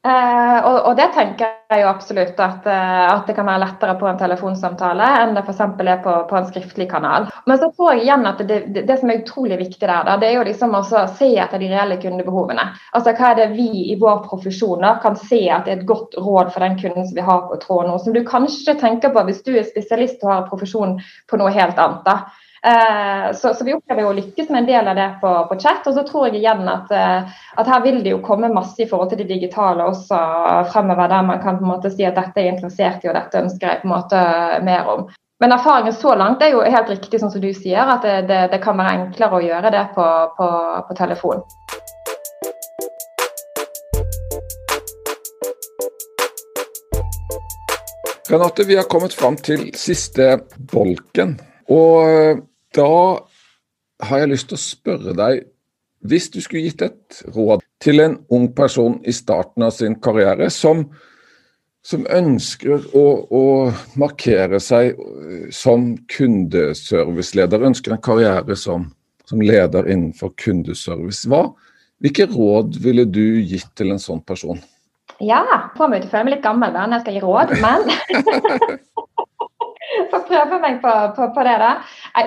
Uh, 0.06 0.58
og, 0.62 0.76
og, 0.86 0.92
det 0.94 1.08
tenker 1.16 1.48
jeg 1.72 1.80
jo 1.82 1.86
absolutt 1.90 2.38
at, 2.38 2.66
uh, 2.68 3.06
at, 3.10 3.24
det 3.26 3.34
kan 3.34 3.48
være 3.48 3.62
lettere 3.64 3.96
på 3.98 4.06
en 4.06 4.20
telefonsamtale 4.20 5.08
enn 5.24 5.32
det 5.34 5.42
f.eks. 5.42 5.62
er 5.64 5.98
på, 6.04 6.12
på, 6.30 6.36
en 6.38 6.46
skriftlig 6.46 6.86
kanal. 6.92 7.26
Men 7.50 7.58
så 7.58 7.72
tror 7.74 7.96
jeg 7.96 8.04
igjen 8.04 8.28
at 8.30 8.44
det, 8.46 8.60
det, 8.76 8.84
det 8.86 9.00
som 9.00 9.10
er 9.10 9.24
utrolig 9.24 9.58
viktig 9.64 9.82
der, 9.82 10.06
da, 10.06 10.14
det 10.22 10.28
er 10.28 10.36
jo 10.36 10.46
liksom 10.46 10.78
å 10.78 10.84
se 10.86 11.32
etter 11.42 11.58
de 11.58 11.72
reelle 11.72 11.98
kundebehovene. 11.98 12.68
Altså 12.94 13.16
Hva 13.18 13.32
er 13.32 13.40
det 13.40 13.48
vi 13.56 13.66
i 13.90 13.98
vår 13.98 14.22
profesjon 14.28 14.86
da, 14.86 14.94
kan 15.02 15.18
se 15.18 15.42
at 15.50 15.66
det 15.66 15.74
er 15.74 15.80
et 15.80 15.90
godt 15.90 16.14
råd 16.20 16.54
for 16.54 16.62
den 16.62 16.78
kunden 16.78 17.08
som 17.08 17.18
vi 17.18 17.26
har 17.26 17.42
på 17.50 17.58
tråden 17.66 17.90
nå, 17.90 17.98
som 18.04 18.14
du 18.14 18.22
kanskje 18.28 18.78
tenker 18.78 19.10
på 19.16 19.26
hvis 19.26 19.42
du 19.48 19.56
er 19.56 19.66
spesialist 19.66 20.22
og 20.22 20.36
har 20.36 20.50
profesjon 20.52 21.00
på 21.26 21.42
noe 21.42 21.50
helt 21.56 21.82
annet. 21.82 22.06
da. 22.06 22.45
Eh, 22.62 23.32
så, 23.32 23.54
så, 23.54 23.64
vi 23.64 23.74
opplever 23.74 24.02
jo 24.02 24.12
å 24.12 24.16
lykkes 24.16 24.48
med 24.48 24.62
en 24.62 24.68
del 24.70 24.88
av 24.88 24.96
det 24.96 25.08
på, 25.20 25.32
på 25.50 25.58
chat. 25.60 25.86
Og 25.86 25.94
så 25.96 26.06
tror 26.08 26.28
jeg 26.28 26.40
igjen 26.40 26.64
at, 26.70 26.90
eh, 26.94 27.36
at, 27.56 27.68
her 27.68 27.84
vil 27.84 28.00
det 28.04 28.14
jo 28.14 28.22
komme 28.24 28.52
masse 28.52 28.82
i 28.82 28.88
forhold 28.88 29.12
til 29.12 29.22
det 29.22 29.28
digitale 29.30 29.86
også 29.90 30.22
fremover, 30.72 31.12
der 31.12 31.28
man 31.28 31.42
kan 31.44 31.60
på 31.60 31.66
en 31.66 31.74
måte 31.74 31.92
si 31.92 32.06
at 32.08 32.18
dette 32.18 32.40
er 32.40 32.48
jeg 32.48 32.56
interessert 32.56 33.04
i, 33.04 33.12
og 33.12 33.18
dette 33.18 33.44
ønsker 33.44 33.70
jeg 33.70 33.82
på 33.84 33.90
en 33.90 33.94
måte 33.96 34.26
mer 34.66 34.92
om. 34.94 35.06
Men 35.40 35.52
erfaringen 35.52 35.92
så 35.92 36.14
langt 36.16 36.40
er 36.42 36.54
jo 36.54 36.62
helt 36.64 36.88
riktig 36.88 37.20
som 37.20 37.28
du 37.28 37.50
sier, 37.52 37.84
at 37.84 38.06
det, 38.06 38.22
det, 38.30 38.40
det 38.54 38.62
kan 38.64 38.78
være 38.78 39.02
enklere 39.02 39.36
å 39.36 39.44
gjøre 39.44 39.72
det 39.74 39.84
på, 39.92 40.06
på, 40.38 40.48
på 40.88 40.96
telefon. 40.96 41.44
Renate, 48.30 48.64
vi 48.64 48.76
har 48.76 48.88
kommet 48.90 49.14
fram 49.14 49.36
til 49.36 49.68
siste 49.76 50.38
bolken. 50.72 51.36
Og 51.72 52.42
da 52.76 52.92
har 54.06 54.22
jeg 54.22 54.32
lyst 54.32 54.50
til 54.50 54.58
å 54.58 54.62
spørre 54.62 55.14
deg, 55.16 55.44
hvis 56.06 56.28
du 56.30 56.38
skulle 56.44 56.68
gitt 56.68 56.84
et 56.84 57.20
råd 57.34 57.64
til 57.82 58.02
en 58.04 58.18
ung 58.32 58.50
person 58.54 58.98
i 59.08 59.14
starten 59.14 59.64
av 59.66 59.72
sin 59.74 59.96
karriere 60.02 60.48
som, 60.54 60.84
som 61.86 62.04
ønsker 62.12 62.84
å, 62.94 63.06
å, 63.26 63.44
markere 63.98 64.60
seg 64.62 65.00
som 65.54 65.94
kundeserviceleder, 66.12 67.66
ønsker 67.70 67.96
en 67.96 68.04
karriere 68.04 68.58
som, 68.60 68.90
som 69.26 69.42
leder 69.42 69.88
innenfor 69.90 70.34
kundeservice, 70.38 71.26
hva, 71.30 71.48
hvilke 72.04 72.28
råd 72.30 72.78
ville 72.84 73.06
du 73.08 73.40
gitt 73.40 73.72
til 73.74 73.94
en 73.94 74.02
sånn 74.02 74.22
person? 74.26 74.60
Ja. 75.24 75.42
Får 75.78 75.88
meg 75.88 76.02
til 76.02 76.10
å 76.10 76.12
føle 76.12 76.28
meg 76.28 76.36
litt 76.36 76.44
gammel 76.44 76.74
da 76.74 76.84
når 76.84 76.98
jeg 76.98 77.06
skal 77.06 77.16
gi 77.16 77.24
råd, 77.24 77.54
men 77.64 78.76
Prøve 80.26 80.58
meg 80.62 80.80
på, 80.82 80.92
på, 81.16 81.28
på, 81.34 81.44
det. 81.46 81.54
da. 81.62 81.70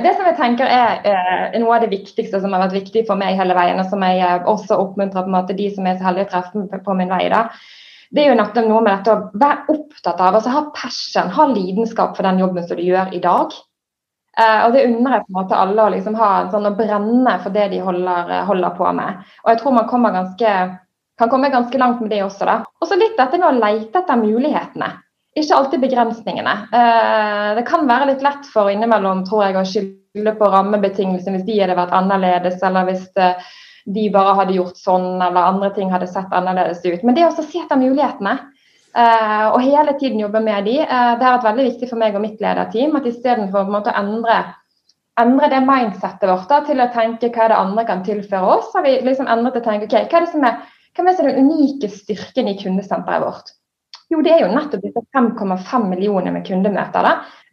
Det 0.04 0.14
som 0.16 0.28
jeg 0.30 0.38
tenker 0.40 0.72
er 0.72 1.06
eh, 1.08 1.60
noe 1.60 1.76
av 1.78 1.84
det 1.84 1.92
viktigste 1.92 2.42
som 2.42 2.54
har 2.56 2.64
vært 2.66 2.78
viktig 2.78 3.06
for 3.08 3.20
meg 3.20 3.38
hele 3.40 3.58
veien, 3.58 3.80
og 3.82 3.92
som 3.92 4.04
jeg 4.06 4.22
eh, 4.24 4.48
også 4.50 4.80
oppmuntrer 4.80 5.26
på 5.26 5.32
en 5.32 5.38
måte 5.38 5.58
de 5.58 5.70
som 5.76 5.88
er 5.88 6.00
så 6.00 6.10
heldige 6.10 6.30
å 6.30 6.34
treffe 6.36 6.84
på, 6.86 6.98
min 6.98 7.12
vei, 7.12 7.26
da, 7.32 7.46
det 8.16 8.24
er 8.24 8.32
jo 8.32 8.38
nettopp 8.40 8.70
noe 8.70 8.84
med 8.86 8.96
dette 8.96 9.14
å 9.14 9.42
være 9.42 9.76
opptatt 9.76 10.22
av, 10.22 10.38
altså 10.40 10.54
ha 10.54 10.64
passion, 10.76 11.34
ha 11.36 11.50
lidenskap 11.52 12.16
for 12.18 12.26
den 12.26 12.42
jobben 12.42 12.66
som 12.66 12.80
du 12.80 12.86
gjør 12.88 13.12
i 13.14 13.22
dag. 13.24 13.58
Eh, 14.40 14.62
og 14.66 14.74
Det 14.74 14.86
unner 14.88 15.18
jeg 15.18 15.26
på 15.26 15.34
en 15.34 15.40
måte 15.42 15.60
alle 15.60 15.86
å 15.86 15.94
liksom 15.94 16.16
ha 16.20 16.32
sånn 16.54 16.70
å 16.70 16.76
brenne 16.78 17.36
for 17.44 17.56
det 17.56 17.68
de 17.74 17.82
holder, 17.84 18.32
eh, 18.38 18.46
holder, 18.48 18.78
på 18.78 18.94
med. 18.96 19.28
Og 19.44 19.52
jeg 19.52 19.62
tror 19.62 19.76
man 19.76 20.16
ganske, 20.16 20.56
kan 21.20 21.30
komme 21.30 21.52
ganske 21.52 21.78
langt 21.78 22.02
med 22.02 22.10
det 22.16 22.24
også. 22.24 22.46
da. 22.46 22.64
Og 22.80 22.88
så 22.88 22.96
litt 22.96 23.18
dette 23.18 23.38
med 23.38 23.50
å 23.50 23.60
leite 23.60 24.00
etter 24.00 24.22
mulighetene 24.22 24.94
ikke 25.44 25.58
alltid 25.58 25.82
begrensningene. 25.84 26.54
Eh, 26.74 27.48
det 27.58 27.66
kan 27.68 27.88
være 27.90 28.12
litt 28.12 28.22
lett 28.26 28.46
for 28.50 28.72
innimellom 28.72 29.26
tror 29.28 29.46
jeg, 29.46 29.58
å 29.58 29.66
skylde 29.68 30.36
på 30.40 30.52
rammebetingelsene 30.54 31.38
hvis 31.38 31.48
de 31.48 31.58
hadde 31.62 31.78
vært 31.78 31.96
annerledes, 31.96 32.62
eller 32.66 32.88
hvis 32.90 33.08
eh, 33.20 33.50
de 33.90 34.06
bare 34.14 34.38
hadde 34.38 34.56
gjort 34.58 34.80
sånn, 34.80 35.12
eller 35.18 35.42
andre 35.42 35.72
ting 35.76 35.92
hadde 35.94 36.10
sett 36.10 36.34
annerledes 36.36 36.82
ut. 36.86 37.04
Men 37.04 37.18
det 37.18 37.28
å 37.28 37.34
se 37.36 37.46
etter 37.62 37.82
mulighetene, 37.82 38.36
eh, 38.94 39.46
og 39.50 39.60
hele 39.66 39.96
tiden 40.02 40.24
jobbe 40.24 40.42
med 40.46 40.70
de, 40.70 40.80
det 40.82 41.26
har 41.26 41.38
vært 41.38 41.50
veldig 41.52 41.68
viktig 41.72 41.92
for 41.92 42.02
meg 42.02 42.18
og 42.18 42.26
mitt 42.26 42.42
lederteam. 42.44 42.98
At 43.00 43.08
istedenfor 43.10 43.70
å 43.70 43.84
endre, 43.94 44.42
endre 45.20 45.52
det 45.54 45.62
mindsettet 45.68 46.28
vårt 46.32 46.50
da, 46.52 46.64
til 46.68 46.84
å 46.84 46.90
tenke 46.96 47.32
hva 47.34 47.46
er 47.46 47.54
det 47.54 47.62
andre 47.62 47.88
kan 47.90 48.04
tilføre 48.08 48.58
oss, 48.58 48.74
har 48.76 48.86
vi 48.86 48.98
liksom 49.06 49.30
endret 49.32 49.58
til 49.58 49.66
å 49.66 49.70
tenke 49.72 49.90
ok, 49.90 50.02
hva 50.06 50.22
er 50.22 50.28
det 50.28 50.34
som 50.36 50.50
er, 50.52 50.60
hva 50.98 51.08
er 51.14 51.32
den 51.32 51.48
unike 51.48 51.94
styrken 51.94 52.52
i 52.52 52.58
kundesenteret 52.60 53.26
vårt? 53.26 53.56
Jo, 54.10 54.24
det 54.26 54.32
er 54.34 54.40
jo 54.42 54.54
nettopp 54.54 54.82
disse 54.82 55.04
5,5 55.14 55.84
millioner 55.92 56.34
med 56.34 56.48
kundemøter 56.48 57.06
da, 57.06 57.12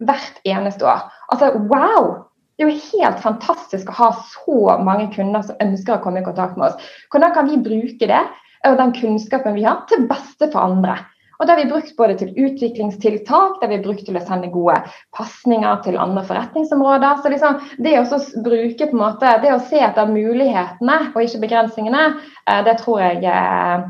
hvert 0.09 0.39
eneste 0.49 0.89
år. 0.89 1.05
Altså, 1.33 1.53
wow! 1.69 2.15
Det 2.57 2.65
er 2.65 2.71
jo 2.71 2.85
helt 2.97 3.19
fantastisk 3.21 3.91
å 3.93 3.99
ha 3.99 4.07
så 4.33 4.61
mange 4.81 5.11
kunder 5.13 5.45
som 5.45 5.59
ønsker 5.61 5.99
å 5.99 6.05
komme 6.05 6.23
i 6.23 6.25
kontakt 6.25 6.57
med 6.57 6.71
oss. 6.71 6.95
Hvordan 7.13 7.35
kan 7.37 7.51
vi 7.51 7.61
bruke 7.61 8.09
det 8.09 8.23
og 8.67 8.79
den 8.81 8.95
kunnskapen 8.97 9.59
vi 9.59 9.67
har, 9.67 9.83
til 9.91 10.07
beste 10.09 10.49
for 10.49 10.65
andre? 10.65 10.97
Og 11.37 11.45
Det 11.45 11.53
har 11.53 11.61
vi 11.61 11.69
brukt 11.69 11.93
både 11.99 12.15
til 12.17 12.31
utviklingstiltak, 12.33 13.59
det 13.61 13.67
har 13.67 13.75
vi 13.75 13.83
brukt 13.85 14.07
til 14.07 14.17
å 14.17 14.25
sende 14.25 14.49
gode 14.49 14.79
pasninger 15.13 15.83
til 15.85 16.01
andre 16.01 16.25
forretningsområder. 16.25 17.21
Så 17.21 17.35
liksom, 17.35 17.61
Det 17.77 17.93
å 18.01 18.21
bruke 18.49 18.89
på 18.89 18.97
en 18.97 19.03
måte, 19.05 19.37
det 19.45 19.53
å 19.53 19.61
se 19.61 19.85
etter 19.85 20.09
mulighetene 20.09 20.99
og 21.13 21.21
ikke 21.21 21.45
begrensningene, 21.45 22.07
eh, 22.49 22.65
det 22.65 22.79
tror 22.81 23.05
jeg 23.05 23.25
eh, 23.29 23.85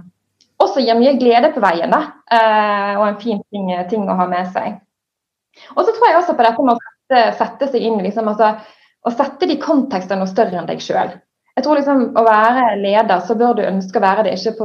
også 0.58 0.82
gir 0.82 0.98
mye 0.98 1.14
glede 1.22 1.54
på 1.54 1.62
veien. 1.62 1.94
da, 1.94 2.15
Og 2.32 3.04
en 3.06 3.20
fin 3.22 3.38
ting, 3.54 3.68
ting, 3.90 4.08
å 4.10 4.16
ha 4.18 4.26
med 4.30 4.48
seg. 4.54 4.80
Og 5.76 5.84
så 5.84 5.92
tror 5.94 6.08
jeg 6.08 6.18
også 6.18 6.34
på 6.36 6.46
dette 6.46 6.64
med 6.66 6.74
å 6.74 6.80
sette, 6.80 7.20
sette 7.38 7.68
seg 7.70 7.86
inn 7.86 8.02
liksom, 8.02 8.32
altså, 8.32 8.56
Å 9.06 9.12
sette 9.14 9.46
de 9.46 9.54
kontekstene 9.62 10.18
noe 10.18 10.30
større 10.30 10.58
enn 10.58 10.66
deg 10.66 10.82
sjøl. 10.82 11.12
Jeg 11.56 11.64
tror 11.64 11.78
liksom 11.78 12.02
Å 12.18 12.24
være 12.26 12.64
leder, 12.80 13.20
så 13.24 13.36
bør 13.38 13.54
du 13.56 13.62
ønske 13.64 14.00
å 14.00 14.04
være 14.04 14.26
det 14.26 14.34
ikke 14.36 14.56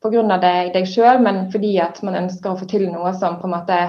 pga. 0.00 0.38
deg, 0.40 0.72
deg 0.72 0.88
sjøl, 0.88 1.20
men 1.22 1.44
fordi 1.52 1.76
at 1.84 2.00
man 2.06 2.16
ønsker 2.24 2.54
å 2.54 2.58
få 2.58 2.70
til 2.70 2.88
noe 2.88 3.12
som 3.20 3.36
på 3.42 3.50
en 3.50 3.54
måte 3.58 3.82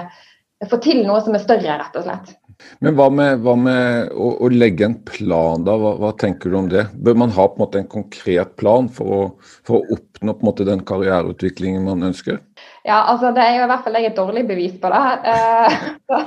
få 0.70 0.78
til 0.82 1.02
noe 1.06 1.18
som 1.24 1.34
er 1.34 1.42
større, 1.42 1.78
rett 1.80 1.96
og 1.98 2.06
slett. 2.06 2.36
Men 2.84 2.94
hva 2.94 3.08
med, 3.10 3.40
hva 3.42 3.56
med 3.58 4.12
å, 4.14 4.28
å, 4.44 4.50
legge 4.52 4.86
en 4.86 4.98
plan, 5.08 5.64
da? 5.66 5.74
Hva, 5.80 5.96
hva, 5.98 6.12
tenker 6.18 6.52
du 6.52 6.58
om 6.60 6.68
det? 6.70 6.84
Bør 6.94 7.16
man 7.18 7.32
ha 7.34 7.48
på 7.48 7.58
en 7.58 7.64
måte 7.64 7.80
en 7.80 7.90
konkret 7.90 8.54
plan 8.60 8.86
for 8.92 9.16
å, 9.16 9.22
for 9.66 9.80
å 9.80 9.96
oppnå 9.96 10.36
på 10.36 10.44
en 10.44 10.50
måte 10.50 10.68
den 10.68 10.84
karriereutviklingen 10.86 11.88
man 11.88 12.06
ønsker? 12.12 12.38
Ja, 12.84 13.02
altså 13.12 13.30
det 13.34 13.42
er 13.44 13.58
jo 13.58 13.66
i 13.66 13.70
hvert 13.70 13.84
fall 13.84 13.98
jeg 13.98 14.10
et 14.10 14.18
dårlig 14.18 14.46
bevis 14.48 14.78
på 14.82 14.90
det. 14.90 15.02
Uh, 15.26 15.68
så, 16.08 16.22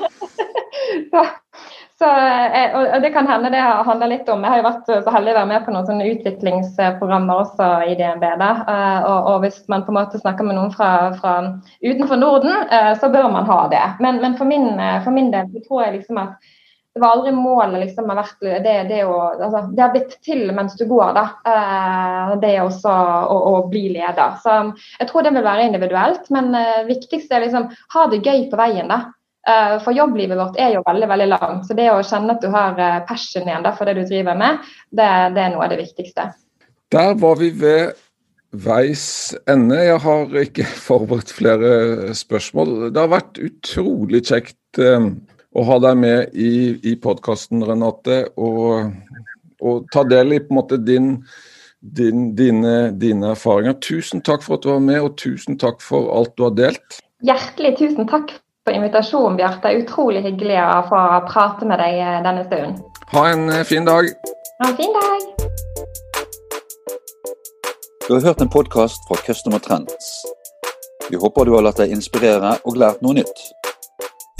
så, 1.11 1.23
så, 1.99 2.07
eh, 2.59 2.75
og 2.95 3.01
Det 3.01 3.11
kan 3.13 3.27
hende 3.27 3.49
det 3.53 3.61
handler 3.87 4.09
litt 4.11 4.29
om 4.29 4.43
Jeg 4.43 4.51
har 4.51 4.59
jo 4.59 4.65
vært 4.65 4.89
så 5.05 5.13
heldig 5.15 5.31
å 5.31 5.37
være 5.37 5.49
med 5.51 5.63
på 5.63 5.75
noen 5.75 5.87
sånne 5.87 6.07
utviklingsprogrammer 6.11 7.43
også 7.45 7.69
i 7.87 7.95
DNB. 7.95 8.25
Da. 8.41 8.49
Eh, 8.73 9.07
og, 9.07 9.29
og, 9.31 9.37
Hvis 9.45 9.61
man 9.71 9.85
på 9.87 9.93
en 9.93 9.99
måte 10.01 10.19
snakker 10.19 10.47
med 10.47 10.59
noen 10.59 10.73
fra, 10.75 10.89
fra 11.21 11.37
utenfor 11.79 12.19
Norden, 12.19 12.51
eh, 12.67 12.91
så 12.99 13.11
bør 13.13 13.29
man 13.31 13.47
ha 13.47 13.61
det. 13.71 13.85
Men, 14.03 14.19
men 14.23 14.35
for, 14.39 14.49
min, 14.49 14.75
for, 15.05 15.15
min, 15.15 15.31
del 15.31 15.47
så 15.53 15.63
tror 15.67 15.85
jeg 15.85 15.97
liksom 16.01 16.19
at 16.25 16.51
det 16.95 17.01
var 17.03 17.17
aldri 17.17 17.33
målet 17.35 17.81
liksom 17.81 18.07
har 18.09 18.21
det, 18.39 18.75
det, 18.87 19.01
altså, 19.03 19.65
det 19.75 19.83
har 19.83 19.91
blitt 19.91 20.13
til 20.23 20.45
mens 20.55 20.77
du 20.79 20.85
går, 20.87 21.17
da. 21.17 21.25
Det 22.39 22.53
også 22.63 22.93
å, 23.27 23.35
å, 23.51 23.57
bli 23.67 23.89
leder. 23.97 24.37
Så 24.39 24.53
jeg 25.01 25.09
tror 25.09 25.25
det 25.27 25.33
vil 25.35 25.43
være 25.43 25.67
individuelt, 25.67 26.31
men 26.31 26.55
viktigst 26.87 27.35
er 27.35 27.43
liksom 27.43 27.67
ha 27.97 28.05
det 28.13 28.21
gøy 28.23 28.47
på 28.47 28.61
veien, 28.61 28.87
da. 28.87 29.01
Eh, 29.47 29.75
for 29.83 29.93
jobblivet 29.93 30.37
vårt 30.39 30.57
er 30.57 30.73
jo 30.73 30.81
veldig 30.85 31.07
veldig 31.09 31.27
langt. 31.29 31.67
Så 31.67 31.77
det 31.77 31.91
å 31.93 32.01
kjenne 32.05 32.33
at 32.33 32.41
du 32.41 32.49
har 32.53 32.79
eh, 32.81 33.03
passion 33.05 33.45
igjen 33.45 33.67
for 33.77 33.85
det 33.85 33.99
du 33.99 34.07
driver 34.07 34.37
med, 34.39 34.63
det, 34.89 35.09
det, 35.35 35.43
er 35.43 35.53
noe 35.53 35.67
av 35.67 35.75
det 35.75 35.83
viktigste. 35.83 36.31
Der 36.93 37.13
var 37.21 37.37
vi 37.37 37.51
ved 37.59 37.93
veis 38.65 39.35
ende. 39.51 39.77
Jeg 39.85 40.01
har 40.01 40.41
ikke 40.41 40.65
forberedt 40.87 41.33
flere 41.35 42.15
spørsmål. 42.17 42.89
Det 42.89 43.03
har 43.03 43.13
vært 43.13 43.41
utrolig 43.45 44.23
kjekt 44.31 44.81
eh, 44.81 45.11
å 45.55 45.63
ha 45.63 45.79
deg 45.79 45.99
med 45.99 46.35
i, 46.35 46.75
i 46.83 46.95
podkasten, 46.99 47.63
Renate. 47.65 48.25
Og, 48.35 48.91
og, 49.61 49.85
ta 49.93 50.03
del 50.07 50.35
i 50.35 50.41
på 50.43 50.51
en 50.51 50.59
måte 50.59 50.79
din, 50.81 51.11
din, 51.79 52.31
dine, 52.35 52.91
dine 52.99 53.31
erfaringer. 53.33 53.77
Tusen 53.83 54.23
takk 54.25 54.43
for 54.45 54.57
at 54.57 54.65
du 54.65 54.73
var 54.73 54.83
med, 54.83 55.01
og 55.03 55.15
tusen 55.21 55.59
takk 55.61 55.83
for 55.85 56.11
alt 56.15 56.35
du 56.35 56.47
har 56.49 56.57
delt. 56.57 56.99
Hjertelig 57.25 57.77
tusen 57.79 58.09
takk 58.11 58.35
for 58.65 58.75
invitasjonen, 58.75 59.39
Bjarte. 59.39 59.71
Utrolig 59.79 60.25
hyggelig 60.25 60.59
å 60.59 60.81
få 60.89 61.01
prate 61.29 61.69
med 61.69 61.79
deg 61.81 62.01
eh, 62.03 62.21
denne 62.25 62.45
stunden. 62.49 62.79
Ha 63.13 63.27
en 63.31 63.47
eh, 63.53 63.65
fin 63.67 63.87
dag. 63.87 64.11
Ha 64.61 64.71
en 64.71 64.79
fin 64.79 64.95
dag. 64.99 65.31
Du 68.05 68.13
har 68.13 68.25
hørt 68.27 68.41
en 68.43 68.51
podkast 68.51 69.07
fra 69.07 69.17
Customer 69.25 69.61
Trends. 69.63 70.25
Vi 71.09 71.17
håper 71.21 71.45
du 71.45 71.55
har 71.55 71.63
latt 71.65 71.79
deg 71.79 71.93
inspirere 71.93 72.57
og 72.65 72.77
lært 72.81 73.01
noe 73.05 73.17
nytt. 73.21 73.45